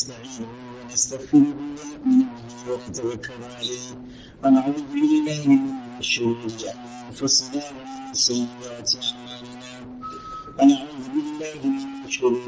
ونستعينه 0.00 0.48
ونستغفره 0.80 1.36
ونؤمن 1.36 2.20
به 2.24 2.72
ونتوكل 2.72 3.42
عليه 3.56 3.88
ونعوذ 4.44 4.80
بالله 4.92 5.42
من 5.48 6.02
شرور 6.02 6.40
أنفسنا 7.08 7.62
ومن 7.76 8.14
سيئات 8.14 8.90
أعمالنا. 9.04 9.72
ونعوذ 10.58 11.04
بالله 11.14 11.60
من 11.64 12.10
شرور 12.16 12.40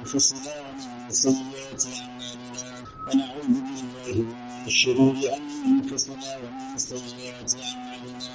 أنفسنا 0.00 0.52
ومن 0.64 1.10
سيئات 1.24 1.82
أعمالنا. 1.96 2.60
ونعوذ 3.08 3.54
بالله 3.66 4.16
من 4.64 4.70
شرور 4.80 5.16
أنفسنا 5.68 6.30
ومن 6.42 6.76
سيئات 6.76 7.52
أعمالنا. 7.68 8.32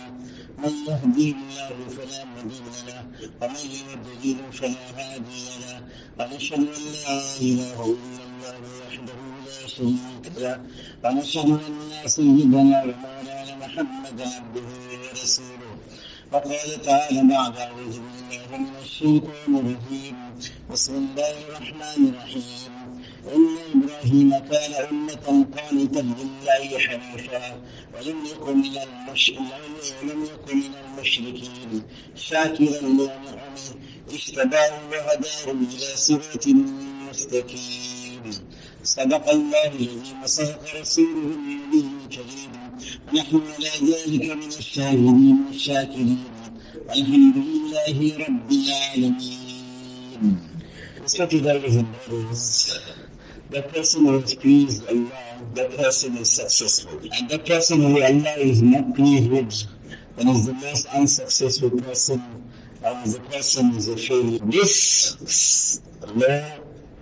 من 0.57 0.73
يهديه 0.87 1.35
الله 1.37 1.77
فلا 1.97 2.25
مضل 2.25 2.65
له 2.87 3.01
ومن 3.41 3.65
يضلل 3.77 4.39
فلا 4.53 4.85
هادي 4.97 5.45
له 5.61 5.77
ونشهد 6.19 6.59
أن 6.77 6.83
لا 6.93 7.17
إله 7.41 7.79
إلا 7.85 8.23
الله 8.27 8.57
وحده 8.81 9.19
لا 9.45 9.67
شريك 9.67 10.25
له 10.37 10.57
ونشهد 11.03 11.49
أن 11.49 12.07
سيدنا 12.07 12.83
ومولانا 12.83 13.53
محمدا 13.63 14.25
عبده 14.37 14.69
ورسوله. 15.01 15.71
وقال 16.31 16.81
تعالى 16.81 17.21
بعد 17.33 17.57
أعوذ 17.57 17.95
بالله 18.03 18.57
من 18.57 18.73
الشيطان 18.81 19.51
الرجيم. 19.61 20.17
بسم 20.71 20.93
الله 20.95 21.33
الرحمن 21.45 22.01
الرحيم. 22.11 22.76
إن 23.35 23.57
إبراهيم 23.73 24.29
كان 24.49 24.73
أمة 24.91 25.45
قانتا 25.55 25.99
لله 25.99 26.79
حنيفا 26.79 27.61
ولم 27.93 28.17
يكن 28.31 28.57
من 28.57 28.75
ولم 30.03 30.19
يكن 30.31 30.57
من 30.57 30.73
المشركين. 30.83 31.83
شاكرا 32.15 32.79
لنعمه 32.81 33.65
اجتباه 34.09 34.73
وهداه 34.91 35.45
إلى 35.73 35.89
صراط 35.95 36.47
مستقيم. 37.09 38.23
صدق 38.83 39.29
الله 39.29 39.67
الذي 39.67 39.89
وصدق 40.23 40.63
رسوله 40.79 41.29
النبي 41.37 41.81
الكريم. 42.03 42.51
ونحن 43.07 43.35
على 43.53 43.71
ذلك 43.89 44.25
من 44.41 44.51
الشاهدين 44.63 45.37
والشاكرين. 45.47 46.23
والحمد 46.87 47.37
لله 47.37 47.97
رب 48.25 48.49
العالمين. 48.51 49.37
Respected 51.07 51.45
elders 51.47 51.75
and 51.81 51.89
brothers, 52.03 52.45
the 53.49 53.61
person 53.63 54.05
who 54.05 54.19
is 54.19 54.35
pleased 54.35 54.87
Allah, 54.87 55.41
the 55.53 55.65
person 55.77 56.17
is 56.17 56.31
successful. 56.31 56.99
And 56.99 57.29
the 57.29 57.39
person 57.39 57.81
who 57.81 58.01
Allah 58.01 58.35
is 58.37 58.61
not 58.61 58.95
pleased 58.95 59.31
with, 59.31 59.63
and 60.17 60.29
is 60.29 60.45
the 60.47 60.53
most 60.53 60.85
unsuccessful 60.87 61.71
person, 61.81 62.21
and 62.83 63.11
the 63.11 63.19
person 63.31 63.75
is 63.75 63.87
a 63.87 63.97
failure. 63.97 64.39
This 64.43 65.81
law, 66.13 66.43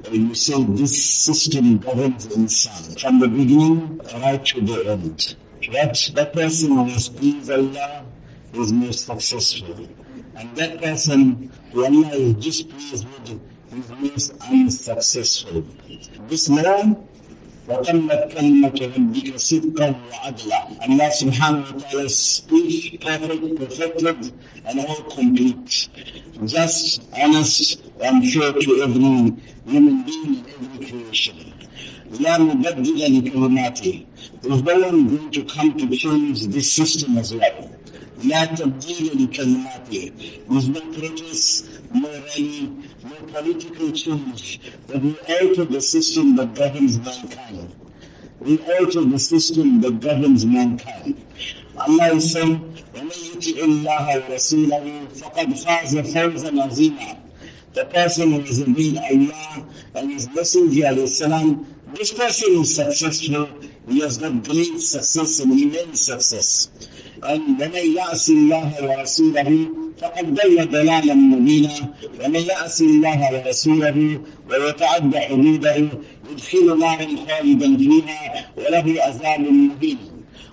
or 0.08 0.14
you 0.16 0.36
say 0.36 0.64
this 0.64 1.04
system 1.04 1.80
governs 1.80 2.28
insan 2.28 3.00
from 3.00 3.20
the 3.20 3.28
beginning 3.28 4.00
right 4.22 4.44
to 4.46 4.62
the 4.62 4.92
end. 4.92 5.36
That 5.72 6.12
the 6.14 6.26
person 6.28 6.72
who 6.78 6.86
is 6.86 7.10
pleased 7.10 7.50
Allah 7.50 8.06
is 8.54 8.72
most 8.72 9.06
successful. 9.08 9.88
And 10.36 10.56
that 10.58 10.80
person 10.82 11.52
who 11.72 11.86
Allah 11.86 12.14
is 12.14 12.34
displeased 12.36 13.06
with 13.06 13.40
is 13.75 13.91
most 13.91 14.33
unsuccessful. 14.51 15.65
This 16.29 16.49
law 16.49 16.97
وتمت 17.69 18.33
كلمة 18.33 18.79
ربك 18.97 19.37
صدقا 19.37 19.95
وعدلا 20.13 20.61
Allah 20.87 21.11
subhanahu 21.21 21.75
wa 21.75 21.81
ta'ala's 21.81 22.17
speech 22.17 22.99
perfect, 23.01 23.57
perfected 23.61 24.33
and 24.67 24.81
all 24.81 25.03
complete. 25.17 25.89
Just, 26.47 27.03
honest 27.23 27.83
and 28.01 28.25
fair 28.33 28.53
to 28.53 28.71
every 28.83 29.37
human 29.71 29.97
being 30.07 30.35
and 30.41 30.47
every 30.55 30.87
creation. 30.87 31.37
لا 32.21 32.39
مبدل 32.39 33.25
لكلماته. 33.25 34.05
There's 34.43 34.63
no 34.63 34.81
one 34.81 35.09
going 35.17 35.31
to 35.31 35.43
come 35.45 35.77
to 35.79 35.97
change 35.97 36.47
this 36.47 36.73
system 36.73 37.19
as 37.19 37.35
well. 37.35 37.71
لا 38.25 38.45
تبديل 38.45 39.11
لكلماته 39.25 40.13
There's 40.49 40.69
no 40.69 40.81
protest, 40.81 41.67
no 41.95 42.09
rally, 42.09 42.71
no 43.05 43.17
political 43.33 43.91
change, 43.93 44.61
but 44.87 45.01
we 45.03 45.17
alter 45.41 45.65
the 45.65 45.81
system 45.81 46.37
that 46.37 46.55
governs 46.55 46.99
mankind. 46.99 47.75
We 48.41 48.59
alter 48.79 49.03
the 49.05 49.19
system 49.19 49.81
that 49.83 50.01
governs 50.01 50.45
mankind. 50.47 51.17
Allah 51.79 52.15
is 52.15 52.33
saying, 52.33 52.59
وَمَن 52.95 53.19
يُطِعِ 53.33 53.57
اللَّهَ 53.69 54.07
وَرَسُولَهُ 54.29 55.09
فَقَدْ 55.21 55.49
فَازَ 55.65 55.95
فَوْزًا 56.13 56.51
عَظِيمًا 56.51 57.17
The 57.75 57.85
person 57.87 58.33
who 58.33 58.41
has 58.41 58.61
obeyed 58.61 58.99
Allah 58.99 59.67
and 59.95 60.11
His 60.13 60.29
Messenger, 60.31 60.83
alayhi 60.83 61.09
salam, 61.09 61.67
this 61.95 62.13
person 62.13 62.61
is 62.61 62.75
successful. 62.77 63.49
He 63.89 64.01
has 64.01 64.19
got 64.19 64.45
great 64.45 64.81
success 64.81 65.41
and 65.41 65.53
immense 65.53 66.01
success. 66.03 66.69
ومن 67.24 67.96
يعص 67.96 68.30
الله 68.30 68.72
ورسوله 68.82 69.68
فقد 70.02 70.36
ضل 70.36 70.70
ضلالا 70.70 71.14
مبينا 71.14 71.94
ومن 72.26 72.40
يعص 72.40 72.82
الله 72.82 73.20
ورسوله 73.34 74.22
ويتعدى 74.50 75.20
حدوده 75.20 75.76
يدخل 76.32 76.80
نارا 76.80 77.08
خالدا 77.28 77.78
فيها 77.78 78.52
وله 78.58 79.02
عذاب 79.04 79.40
مهين. 79.40 79.98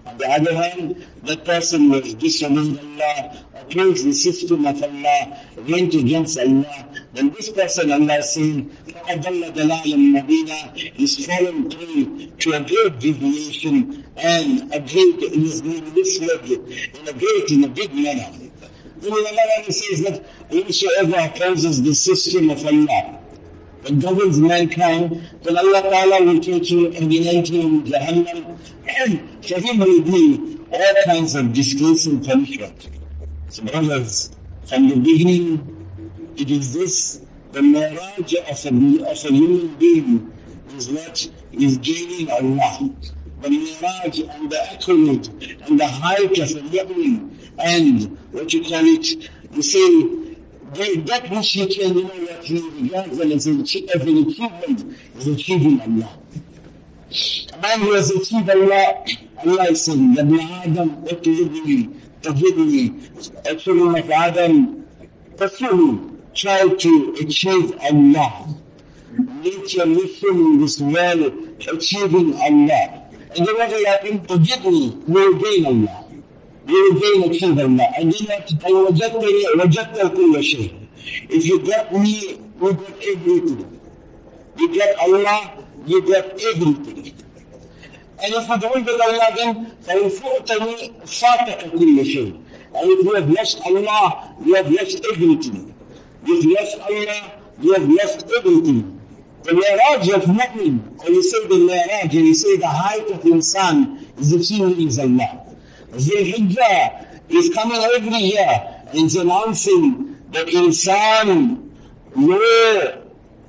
On 0.05 0.19
the 0.19 0.29
other 0.29 0.55
hand, 0.55 1.07
that 1.25 1.45
person 1.45 1.89
was 1.89 2.15
disobeyed 2.15 2.79
Allah, 2.79 3.39
opposed 3.61 4.05
the 4.05 4.13
system 4.13 4.67
of 4.67 4.83
Allah, 4.83 5.39
went 5.69 5.95
against 5.95 6.39
Allah, 6.39 6.87
then 7.15 7.31
this 7.31 7.49
person, 7.51 7.93
Allah 7.93 8.19
is 8.19 8.31
saying, 8.31 8.71
فَأَضَلَّ 8.89 9.55
دَلَالًا 9.55 9.97
مُبِينًا 10.17 11.01
is 11.01 11.25
fallen 11.27 11.71
through 11.71 12.27
to 12.41 12.53
a 12.53 12.61
great 12.61 12.99
deviation 12.99 14.02
and 14.17 14.73
a 14.75 14.81
great, 14.81 15.21
he 15.21 15.45
is 15.45 15.63
being 15.63 15.95
misled 15.95 16.45
in 16.45 17.09
a 17.09 17.13
great, 17.13 17.51
in 17.51 17.65
a 17.65 17.69
big 17.69 17.95
manner. 17.95 18.31
Then 18.99 19.13
Allah 19.13 19.73
says 19.73 20.03
that 20.03 20.25
whosoever 20.51 21.17
opposes 21.19 21.83
the 21.83 21.95
system 21.95 22.51
of 22.51 22.65
Allah, 22.65 23.19
that 23.83 23.99
governs 23.99 24.39
mankind, 24.39 25.29
then 25.43 25.57
Allah 25.57 25.83
Ta'ala 25.83 26.25
will 26.25 26.41
take 26.41 26.71
you 26.71 26.93
and 26.93 27.13
unite 27.13 27.51
you 27.51 27.61
in 27.63 27.85
Jahannam, 27.85 28.59
and 28.87 29.45
for 29.45 29.59
him 29.59 29.79
will 29.79 30.03
be 30.03 30.59
all 30.73 30.95
kinds 31.05 31.35
of 31.35 31.53
disgraceful 31.53 32.21
punishment. 32.21 32.89
So 33.49 33.65
brothers, 33.65 34.31
from 34.67 34.89
the 34.89 34.97
beginning, 34.97 35.89
it 36.37 36.51
is 36.51 36.73
this, 36.73 37.23
the 37.51 37.61
mi'raj 37.63 38.35
of 38.35 38.65
a, 38.67 39.11
of 39.11 39.25
a 39.25 39.33
human 39.33 39.75
being 39.77 40.33
is 40.77 40.89
what 40.89 41.29
is 41.53 41.77
gaining 41.79 42.31
Allah 42.31 42.91
The 43.42 43.50
mirage 43.50 44.20
and 44.20 44.50
the 44.52 44.72
accolade 44.74 45.28
and 45.68 45.80
the 45.80 45.88
height 45.88 46.38
of 46.40 46.50
a 46.52 46.62
mu'min 46.62 47.38
and 47.60 48.18
what 48.32 48.52
you 48.54 48.62
call 48.64 48.86
it, 48.86 49.30
you 49.52 49.62
say, 49.62 50.28
that 50.74 51.30
which 51.30 51.52
he 51.52 51.66
can, 51.68 51.98
you 51.98 52.04
know, 52.04 52.10
what 52.10 52.44
he 52.44 52.70
regards 52.82 53.20
as 53.20 53.48
an, 53.48 53.62
as 53.62 53.76
an 53.76 54.28
achievement 54.28 54.98
is 55.18 55.28
achieving 55.28 55.82
Allah. 55.82 56.18
A 57.54 57.58
man 57.62 57.80
who 57.80 57.94
has 57.94 58.12
achieved 58.12 58.50
Allah, 58.50 59.06
Allah 59.46 59.64
is 59.70 59.86
saying, 59.86 60.14
Ya 60.16 60.22
ibn 60.24 60.40
Adam, 60.40 60.90
اطلبني 61.06 61.90
تجدني 62.22 63.60
children 63.60 63.96
of 64.04 64.10
Adam, 64.12 64.86
pursue 65.38 66.18
try 66.34 66.68
to 66.68 67.16
achieve 67.22 67.74
Allah. 67.82 68.48
Make 69.18 69.74
your 69.74 69.86
mission 69.88 70.30
in 70.30 70.62
this 70.62 70.80
world 70.82 71.34
achieving 71.68 72.36
Allah. 72.36 73.01
عندما 73.39 73.65
يقين 73.65 74.27
تجدني 74.27 74.91
ويجيننا 75.09 75.89
ويجين 76.69 77.31
كيدنا 77.33 77.93
عندما 77.99 78.79
وجدتني 78.81 79.43
وجدت 79.59 80.13
كل 80.17 80.45
شيء 80.45 80.73
If 81.29 81.45
you 81.47 81.59
got 81.59 81.93
me, 81.93 82.39
you 82.61 82.73
got 82.73 82.95
everything. 83.11 83.81
You 84.57 84.67
got 84.79 84.93
Allah, 85.05 85.41
you 85.85 86.01
got 86.03 86.27
everything. 86.51 87.15
And 88.23 88.35
if 88.39 88.49
you 88.49 88.59
don't 88.59 88.87
get 88.87 89.01
Allah 89.01 89.29
then, 89.37 89.77
then 89.87 90.09
فأنفقتني 90.09 90.93
فاتك 91.07 91.71
كل 91.73 92.05
شيء. 92.07 92.33
And 92.75 92.91
if 92.91 93.05
you 93.05 93.15
have 93.15 93.29
left 93.31 93.61
Allah, 93.67 94.35
you 94.45 94.55
have 94.55 94.71
left 94.71 95.01
everything. 95.13 95.75
If 96.25 96.45
you 96.45 96.57
have 96.57 96.69
left 96.69 96.91
Allah, 96.91 97.33
you 97.61 97.73
have 97.75 97.89
left 97.89 98.25
everything. 98.39 99.02
The 99.45 99.55
Mi'raj 99.55 100.09
of 100.11 100.23
Mu'min, 100.25 101.03
when 101.03 101.15
you 101.15 101.23
say 101.23 101.47
the 101.49 101.59
Mi'raj, 101.59 102.15
you 102.15 102.35
say 102.35 102.57
the 102.59 102.69
height 102.69 103.11
of 103.11 103.23
insan 103.23 104.07
is 104.19 104.33
achieving 104.33 104.87
is 104.87 104.99
Allah. 105.01 105.45
Zul 105.93 106.33
Hijjah 106.33 107.19
is 107.29 107.51
coming 107.53 107.83
every 107.97 108.17
year 108.19 108.85
and 108.89 108.95
is 108.95 109.17
announcing 109.17 110.17
that 110.31 110.47
insan, 110.47 111.71
your, 112.17 113.03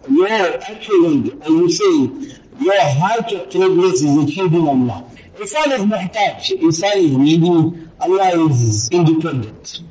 your 0.09 0.27
accolade, 0.61 1.33
and 1.43 1.47
you 1.47 1.69
say, 1.69 2.33
your 2.59 2.81
height 2.81 3.31
of 3.33 3.51
progress 3.51 4.01
is 4.01 4.17
achieving 4.17 4.67
Allah. 4.67 5.05
Insan 5.37 5.73
is 5.73 5.81
muhtaj, 5.81 6.59
insan 6.59 6.95
is 6.95 7.17
needy, 7.17 7.87
Allah 7.99 8.49
is 8.49 8.89
independent. 8.89 9.81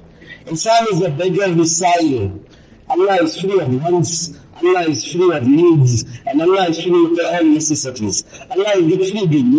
Insan 0.47 0.93
is 0.93 1.03
a 1.03 1.11
beggar 1.11 1.65
silent. 1.65 2.49
Allah 2.89 3.23
is 3.23 3.41
free 3.41 3.61
of 3.61 3.85
wants, 3.85 4.37
Allah 4.64 4.90
is 4.90 5.12
free 5.12 5.32
of 5.36 5.48
needs, 5.48 6.04
and 6.26 6.42
Allah 6.42 6.70
is 6.70 6.82
free 6.82 7.06
of 7.06 7.20
all 7.34 7.44
necessities. 7.44 8.24
Allah 8.50 8.72
is 8.78 8.98
the 8.98 9.06
free 9.12 9.28
being. 9.28 9.54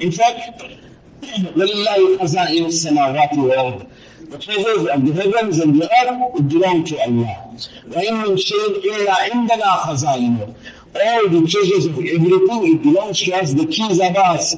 In 0.00 0.12
fact, 0.12 0.62
وَلِلَّهِ 1.56 2.18
خَزَائِنُ 2.18 2.66
السَّمَاوَاتِ 2.66 3.32
وَالْأَرْضِ 3.32 3.86
The 4.30 4.38
treasures 4.38 4.86
of 4.88 5.06
the 5.06 5.12
heavens 5.22 5.58
and 5.60 5.80
the 5.80 5.90
earth 5.90 6.48
belong 6.48 6.84
to 6.84 6.98
Allah. 7.00 7.54
وَإِن 7.88 8.14
مِّن 8.24 8.36
شَيْءٍ 8.36 8.82
إِلَّا 8.84 9.14
عِندَنَا 9.30 9.76
خَزَائِنُهُ 9.86 10.54
all 10.95 11.29
the 11.29 11.47
treasures 11.47 11.85
of 11.85 11.97
everything, 11.97 12.75
it 12.75 12.83
belongs 12.83 13.19
to 13.21 13.31
us, 13.33 13.53
the 13.53 13.65
keys 13.65 13.99
of 13.99 14.15
us. 14.15 14.55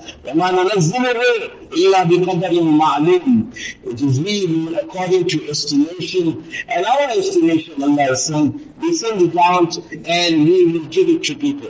It 3.86 4.02
is 4.02 4.20
we 4.20 4.76
according 4.80 5.28
to 5.28 5.50
estimation. 5.50 6.44
And 6.68 6.86
our 6.86 7.10
estimation, 7.12 7.84
Allah 7.84 8.12
is 8.12 8.26
saying, 8.26 8.74
we 8.82 8.96
send 8.96 9.22
it 9.22 9.38
out 9.38 9.78
and 9.78 10.44
we 10.46 10.72
will 10.72 10.86
give 10.86 11.08
it 11.10 11.24
to 11.26 11.36
people. 11.36 11.70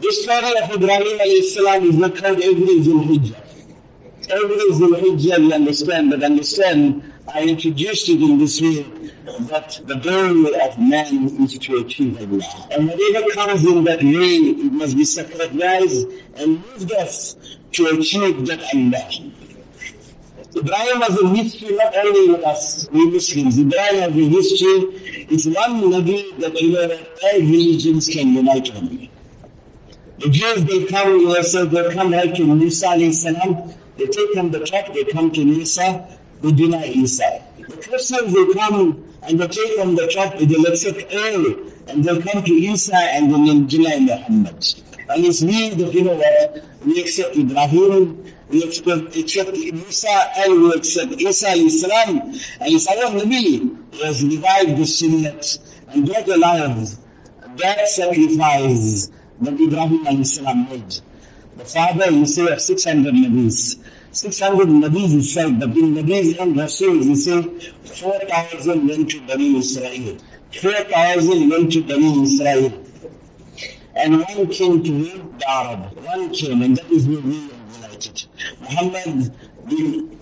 The 0.00 0.12
story 0.12 0.58
of 0.60 0.70
Ibrahim 0.74 1.42
salam 1.44 1.84
is 1.88 1.96
not 1.96 2.16
told 2.16 2.40
every 2.40 2.80
Zulhijjah. 2.80 3.36
Every 4.28 4.56
Zulhijjah 4.72 5.38
we 5.38 5.52
understand, 5.52 6.10
but 6.10 6.22
understand 6.24 7.13
I 7.32 7.42
introduced 7.42 8.08
it 8.08 8.20
in 8.20 8.38
this 8.38 8.60
way, 8.60 8.82
that 9.48 9.80
the 9.84 9.96
goal 9.96 10.54
of 10.60 10.78
man 10.78 11.28
is 11.42 11.58
to 11.58 11.76
achieve 11.78 12.18
Allah. 12.18 12.68
And 12.70 12.88
whatever 12.88 13.30
comes 13.30 13.64
in 13.64 13.84
that 13.84 14.02
way, 14.02 14.36
it 14.64 14.72
must 14.72 14.96
be 14.96 15.04
sacrificed 15.04 16.06
and 16.36 16.60
moved 16.60 16.92
us 16.92 17.36
to 17.72 17.86
achieve 17.86 18.46
that 18.46 18.60
Allah. 18.74 19.32
Ibrahim 20.56 21.00
has 21.00 21.20
a 21.20 21.28
history 21.30 21.74
not 21.76 21.96
only 21.96 22.30
with 22.30 22.44
us, 22.44 22.88
we 22.90 23.10
Muslims. 23.10 23.58
Ibrahim 23.58 23.96
has 23.96 24.10
a 24.10 24.28
history. 24.28 25.26
It's 25.30 25.46
one 25.46 25.80
Nabi 25.80 26.38
that 26.38 26.60
you 26.60 26.72
know 26.72 26.86
that 26.86 27.08
all 27.24 27.40
religions 27.40 28.06
can 28.08 28.34
unite 28.34 28.74
on. 28.76 29.08
The 30.18 30.28
Jews, 30.28 30.64
they 30.64 30.84
come, 30.84 31.08
you 31.08 31.28
know, 31.28 31.42
so 31.42 31.64
they 31.64 31.92
come 31.92 32.12
like 32.12 32.34
to 32.36 32.44
Musa 32.44 32.94
they 33.96 34.06
take 34.06 34.32
from 34.32 34.50
the 34.50 34.60
top, 34.60 34.92
they 34.92 35.04
come 35.04 35.30
to 35.32 35.44
Musa, 35.44 36.18
deny 36.52 36.84
Isa. 36.86 37.42
The 37.58 37.76
Christians, 37.76 38.32
they 38.32 38.60
come 38.60 39.04
and 39.22 39.40
they 39.40 39.48
take 39.48 39.78
from 39.78 39.94
the 39.94 40.06
top, 40.08 40.38
they'll 40.38 40.66
accept 40.66 41.12
all, 41.12 41.46
and 41.88 42.04
they'll 42.04 42.22
come 42.22 42.42
to 42.42 42.52
Isa 42.52 42.96
and 42.96 43.32
then 43.32 43.66
deny 43.66 43.98
Muhammad. 44.00 44.64
And 45.08 45.24
it's 45.24 45.42
me 45.42 45.70
that, 45.70 45.92
you 45.92 46.04
know 46.04 46.14
what, 46.14 46.64
we 46.84 47.00
accept 47.00 47.36
Ibrahim, 47.36 48.24
we 48.48 48.62
accept, 48.62 49.16
accept 49.16 49.52
Musa, 49.52 50.32
and 50.38 50.62
we 50.62 50.72
accept 50.72 51.12
Isa 51.20 51.46
alayhi 51.46 51.70
salam, 51.70 52.20
and 52.20 52.38
it's 52.60 52.86
our 52.88 53.10
Nabi 53.10 53.58
who 53.94 54.04
has 54.04 54.22
revived 54.22 54.76
the 54.76 54.84
Sunnat 54.84 55.58
and 55.92 56.06
brought 56.06 56.28
alive 56.28 56.98
that 57.56 57.88
sacrifice 57.88 59.10
that 59.40 59.54
Ibrahim 59.60 60.04
alayhi 60.04 60.26
salam 60.26 60.68
made. 60.68 61.00
The 61.56 61.64
father, 61.64 62.10
you 62.10 62.26
say, 62.26 62.52
of 62.52 62.60
600 62.60 63.14
Nabis. 63.14 63.76
600 64.16 64.68
Nabis 64.68 65.12
is 65.12 65.34
said, 65.34 65.58
but 65.58 65.70
in 65.70 65.94
Nabis 65.94 66.38
and 66.38 66.56
Rasuls, 66.56 67.04
you 67.04 67.16
say, 67.16 67.42
4,000 67.42 68.86
went 68.86 69.10
to 69.10 69.20
Bani 69.26 69.58
Israel. 69.58 70.18
4,000 70.52 71.48
went 71.48 71.72
to 71.72 71.82
Bani 71.82 72.22
Israel. 72.22 72.84
And 73.96 74.20
one 74.20 74.46
came 74.50 74.84
to 74.84 74.90
the 74.92 75.44
Arab. 75.48 75.96
One 75.96 76.32
came, 76.32 76.62
and 76.62 76.76
that 76.76 76.90
is 76.90 77.08
where 77.08 77.20
we 77.20 77.54
united. 77.94 78.26
Muhammad 78.60 79.32
bin 79.68 80.18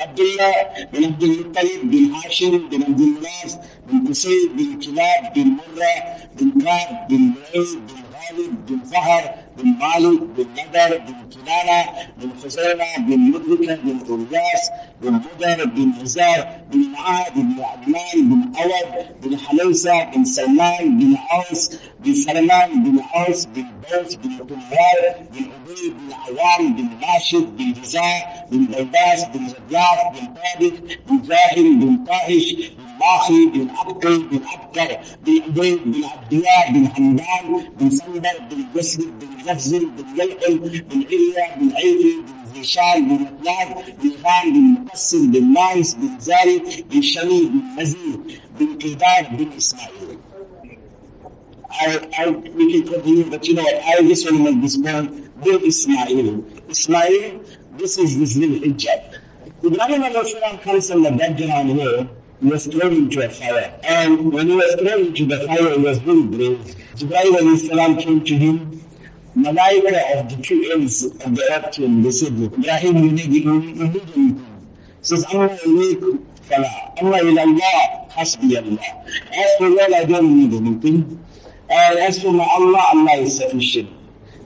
Abdullah 0.00 0.88
bin 0.92 1.04
Abdul 1.04 1.28
Muttalib 1.36 1.90
bin 1.90 2.14
Hashim 2.14 2.70
bin 2.70 2.82
Abdul 2.82 3.12
Manaf 3.20 3.66
bin 3.88 4.06
Qusay 4.06 4.56
bin 4.56 4.80
Kilab 4.80 5.34
bin 5.34 5.56
Murrah 5.56 6.36
bin 6.36 6.60
Kab 6.60 7.08
bin 7.08 7.34
Lu'ay 7.34 7.86
bin 7.88 8.04
Ghalib 8.12 8.66
bin 8.66 8.80
Fahar 8.80 9.41
بن 9.58 9.68
مالك 9.68 10.20
بن 10.22 10.46
نضر 10.52 10.98
بن 10.98 11.14
كنانة 11.34 11.84
بن 12.18 12.30
خزيمة 12.42 12.84
بن 12.98 13.18
مدركة 13.18 13.74
بن 13.74 14.26
إلياس 14.30 14.70
بن 15.02 15.12
مدر 15.14 15.64
بن 15.64 15.92
نزار 16.02 16.46
بن 16.72 16.78
معاذ 16.92 17.32
بن 17.34 17.62
عدنان 17.62 18.28
بن 18.28 18.52
أود 18.58 19.06
بن 19.22 19.38
حليسة 19.38 20.04
بن 20.04 20.24
سلمان 20.24 20.98
بن 20.98 21.16
عوس 21.30 21.70
بن 22.00 22.14
سلمان 22.14 22.82
بن 22.82 23.00
عوس 23.14 23.44
بن 23.44 23.64
بوس 23.82 24.14
بن 24.14 24.36
طلال 24.36 25.02
بن 25.32 25.44
أبي 25.56 25.88
بن 25.88 26.12
عوام 26.12 26.76
بن 26.76 26.88
راشد 27.02 27.56
بن 27.56 27.72
جزاء 27.72 28.48
بن 28.50 28.66
بيباس 28.66 29.24
بن 29.24 29.48
زبياف 29.48 29.98
بن 30.12 30.34
ثابت 30.34 30.98
بن 31.08 31.22
جاهل 31.28 31.74
بن 31.76 32.04
طاهش 32.04 32.52
بن 32.52 32.84
ماخي 33.00 33.46
بن 33.46 33.68
عبقي 33.70 34.18
بن 34.18 34.40
عبقر 34.46 34.98
بن 35.26 35.42
عبيد 35.42 35.84
بن 35.84 36.04
عبد 36.04 36.32
الله 36.32 36.70
بن 36.70 36.88
حمدان 36.88 37.62
بن 37.80 37.90
سندر 37.90 38.38
بن 38.50 38.64
جسر 38.76 39.02
بن 39.20 39.50
غفزل 39.50 39.86
بن 39.86 40.20
يلقل 40.20 40.58
بن 40.58 41.04
عليا 41.06 41.56
بن 41.56 41.72
عيفي 41.76 42.16
بن 42.26 42.54
زيشان 42.54 43.08
بن 43.08 43.14
مطلاب 43.14 43.84
بن 44.02 44.10
غام 44.24 44.52
بن 44.52 44.84
مقصر 44.91 45.17
بن 45.17 45.43
مايس 45.43 45.93
بن 45.93 46.19
زاري 46.19 46.61
بن 46.91 47.01
شمي 47.01 47.41
بن 47.41 47.81
مزيد 47.81 48.19
بن 48.59 48.77
قيدار 48.77 49.27
بن 49.31 49.47
إسماعيل 49.57 50.17
I, 51.79 52.07
I, 52.17 52.29
we 52.29 52.71
can 52.71 52.91
continue, 52.91 53.29
but 53.29 53.45
you 53.47 53.53
know 53.53 53.61
what? 53.61 53.83
I 53.83 54.01
just 54.01 54.25
want 54.25 54.37
to 54.37 54.43
make 54.51 54.61
this 54.61 54.77
point. 54.77 55.43
Bill 55.43 55.63
Ismail. 55.63 56.43
Ismail, 56.69 57.43
this 57.77 57.97
is 57.99 58.17
this 58.17 58.35
little 58.35 58.57
hijab. 58.57 59.19
Ibrahim 59.63 60.03
al 60.03 60.57
comes 60.57 60.89
from 60.89 61.03
the 61.03 61.11
background 61.11 61.69
here. 61.69 62.09
He 62.41 62.47
was 62.47 62.67
thrown 62.67 62.93
into 62.93 63.25
a 63.25 63.29
fire. 63.29 63.79
And 63.83 64.31
when 64.31 64.47
he 64.47 64.55
was 64.55 64.75
thrown 64.75 65.07
into 65.07 65.25
the 65.25 65.45
fire, 65.45 65.71
he 65.71 65.79
was 65.79 65.97
very 65.99 66.23
brave. 66.23 66.59
Jibreel 66.95 67.35
alayhi 67.35 67.99
came 67.99 68.23
to 68.23 68.35
him. 68.35 68.81
Malaika 69.35 70.19
of 70.19 70.35
the 70.35 70.41
two 70.41 70.71
ends 70.73 71.03
of 71.03 71.35
the 71.35 71.43
earth 71.51 71.71
to 71.71 71.83
him. 71.85 72.01
They 72.01 72.11
said, 72.11 72.33
Ibrahim, 72.33 72.97
you 72.97 73.11
need, 73.11 73.33
you 73.33 73.59
need, 73.59 73.77
you 73.77 73.87
need 73.87 74.01
anything. 74.17 74.50
says, 75.02 75.24
Allah 75.32 75.58
Allah. 76.50 76.70
As 78.16 78.36
for 78.36 78.44
I 78.44 80.04
don't 80.04 80.36
need 80.38 80.54
anything. 80.54 81.24
And 81.70 81.98
as 81.98 82.22
for 82.22 82.32
my 82.32 82.44
Allah, 82.44 82.84
Allah 82.92 83.12
is 83.18 83.36
sufficient. 83.38 83.90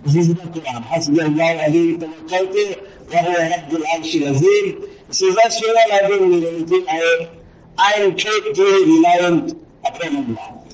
This 0.05 0.17
is 0.17 0.29
the 0.35 0.35
Quran. 0.35 0.83
Hasbi 0.85 1.21
Allah 1.21 1.57
wa 1.57 3.19
huwa 3.23 3.51
rabbul 3.51 3.85
arshil 3.95 4.29
azim. 4.31 4.85
Says, 5.11 5.37
as 5.45 5.59
for 5.61 5.67
I 5.67 6.09
don't 6.09 6.31
need 6.31 6.45
anything, 6.45 6.85
I 6.89 7.29
I 7.79 7.93
am 8.01 8.17
totally 8.17 8.85
reliant 8.85 9.53
upon 9.85 10.17
Allah. 10.17 10.65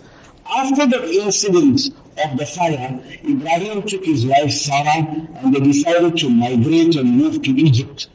After 0.54 0.86
the 0.86 1.10
incident 1.22 1.88
of 2.22 2.36
the 2.38 2.46
fire, 2.46 3.00
Ibrahim 3.24 3.82
took 3.82 4.04
his 4.04 4.26
wife 4.26 4.52
Sarah 4.52 5.06
and 5.36 5.54
they 5.54 5.60
decided 5.60 6.16
to 6.18 6.28
migrate 6.28 6.94
and 6.96 7.16
move 7.16 7.42
to 7.42 7.50
Egypt. 7.50 8.08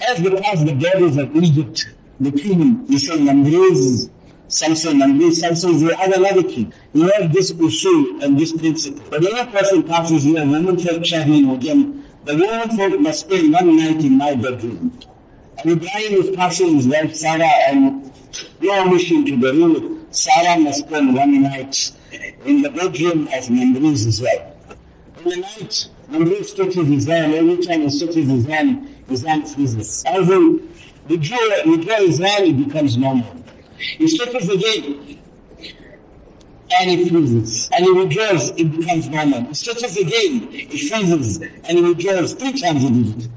As 0.00 0.18
they 0.18 0.30
passed 0.40 0.66
the 0.66 0.74
borders 0.74 1.16
of 1.16 1.34
Egypt, 1.36 1.88
the 2.20 2.32
king, 2.32 2.86
he 2.86 2.98
said, 2.98 3.18
Namrez, 3.18 4.10
Samson 4.48 5.18
this, 5.18 5.40
Samson 5.40 5.74
is 5.74 5.82
the 5.82 5.98
other 5.98 6.42
king. 6.44 6.72
He 6.92 7.02
had 7.02 7.32
this 7.32 7.52
usul 7.52 8.22
and 8.22 8.38
this 8.38 8.52
principle. 8.52 9.02
But 9.10 9.22
when 9.22 9.36
a 9.36 9.46
person 9.50 9.82
passes 9.82 10.22
here, 10.22 10.46
women 10.46 10.78
folk 10.78 11.02
traveling 11.02 11.48
with 11.48 11.62
the 11.62 12.34
women 12.36 12.76
folk 12.76 13.00
must 13.00 13.20
spend 13.20 13.52
one 13.52 13.76
night 13.76 14.04
in 14.04 14.18
my 14.18 14.34
bedroom. 14.34 14.98
And 15.58 15.72
Ibrahim 15.72 16.22
is 16.22 16.36
passing 16.36 16.76
his 16.76 16.86
wife 16.86 17.14
Sarah 17.14 17.50
and 17.68 18.12
no 18.60 18.84
mission 18.88 19.24
to 19.26 19.36
the 19.36 19.52
room. 19.52 20.06
Sarah 20.10 20.60
must 20.60 20.80
spend 20.80 21.14
one 21.14 21.42
night 21.42 21.92
in 22.44 22.62
the 22.62 22.70
bedroom 22.70 23.26
of 23.28 23.44
Namruz 23.44 24.06
as 24.06 24.20
well. 24.20 24.56
In 25.18 25.28
the 25.28 25.36
night, 25.38 25.88
Namruz 26.10 26.46
stretches 26.46 26.86
his 26.86 27.06
hand. 27.06 27.34
Every 27.34 27.64
time 27.64 27.82
he 27.82 27.90
stretches 27.90 28.28
his 28.28 28.46
hand, 28.46 28.95
hand 29.24 29.48
freezes. 29.48 30.04
As 30.06 30.28
in, 30.28 30.72
the 31.08 31.16
draw, 31.16 31.38
the 31.38 32.18
hand, 32.20 32.44
it 32.46 32.66
becomes 32.66 32.96
normal. 32.96 33.44
He 33.78 34.08
stretches 34.08 34.48
again, 34.48 35.18
and 36.78 36.90
it 36.90 37.08
freezes. 37.08 37.70
And 37.70 37.84
he 37.84 37.92
withdraws, 37.92 38.50
it 38.50 38.70
becomes 38.76 39.08
normal. 39.08 39.44
He 39.44 39.54
stretches 39.54 39.96
again, 39.96 40.48
it 40.50 40.70
freezes, 40.90 41.40
and 41.40 41.78
he 41.78 41.82
withdraws. 41.82 42.34
Three 42.34 42.52
times 42.52 42.84
it. 42.84 43.28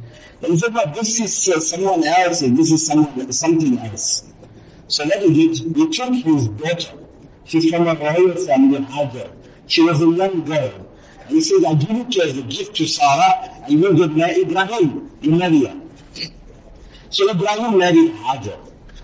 And 0.42 0.54
he 0.54 0.58
said, 0.58 0.74
but 0.74 0.96
this 0.96 1.20
is 1.20 1.54
uh, 1.54 1.60
someone 1.60 2.04
else, 2.04 2.42
and 2.42 2.58
this 2.58 2.72
is 2.72 2.86
someone, 2.88 3.32
something 3.32 3.78
else. 3.80 4.24
So 4.88 5.06
what 5.06 5.22
he 5.22 5.48
did, 5.48 5.76
he 5.76 5.90
took 5.90 6.14
his 6.14 6.48
daughter. 6.48 6.98
She's 7.44 7.70
from 7.70 7.88
a 7.88 7.96
royal 7.96 8.36
family, 8.36 8.80
Hajar. 8.80 9.32
She 9.68 9.84
was 9.84 10.02
a 10.02 10.06
young 10.06 10.46
girl. 10.46 10.89
He 11.30 11.42
said, 11.42 11.64
I 11.66 11.76
give 11.76 11.96
it 11.96 12.18
as 12.18 12.38
a 12.38 12.42
gift 12.42 12.76
to 12.78 12.88
Sarah, 12.88 13.50
and 13.64 13.72
you 13.72 14.08
get 14.16 14.38
Ibrahim. 14.38 15.12
You 15.22 15.32
marry 15.32 15.66
her. 15.66 15.80
So 17.12 17.30
Ibrahim 17.30 17.78
married 17.78 18.12
Hajar. 18.14 18.58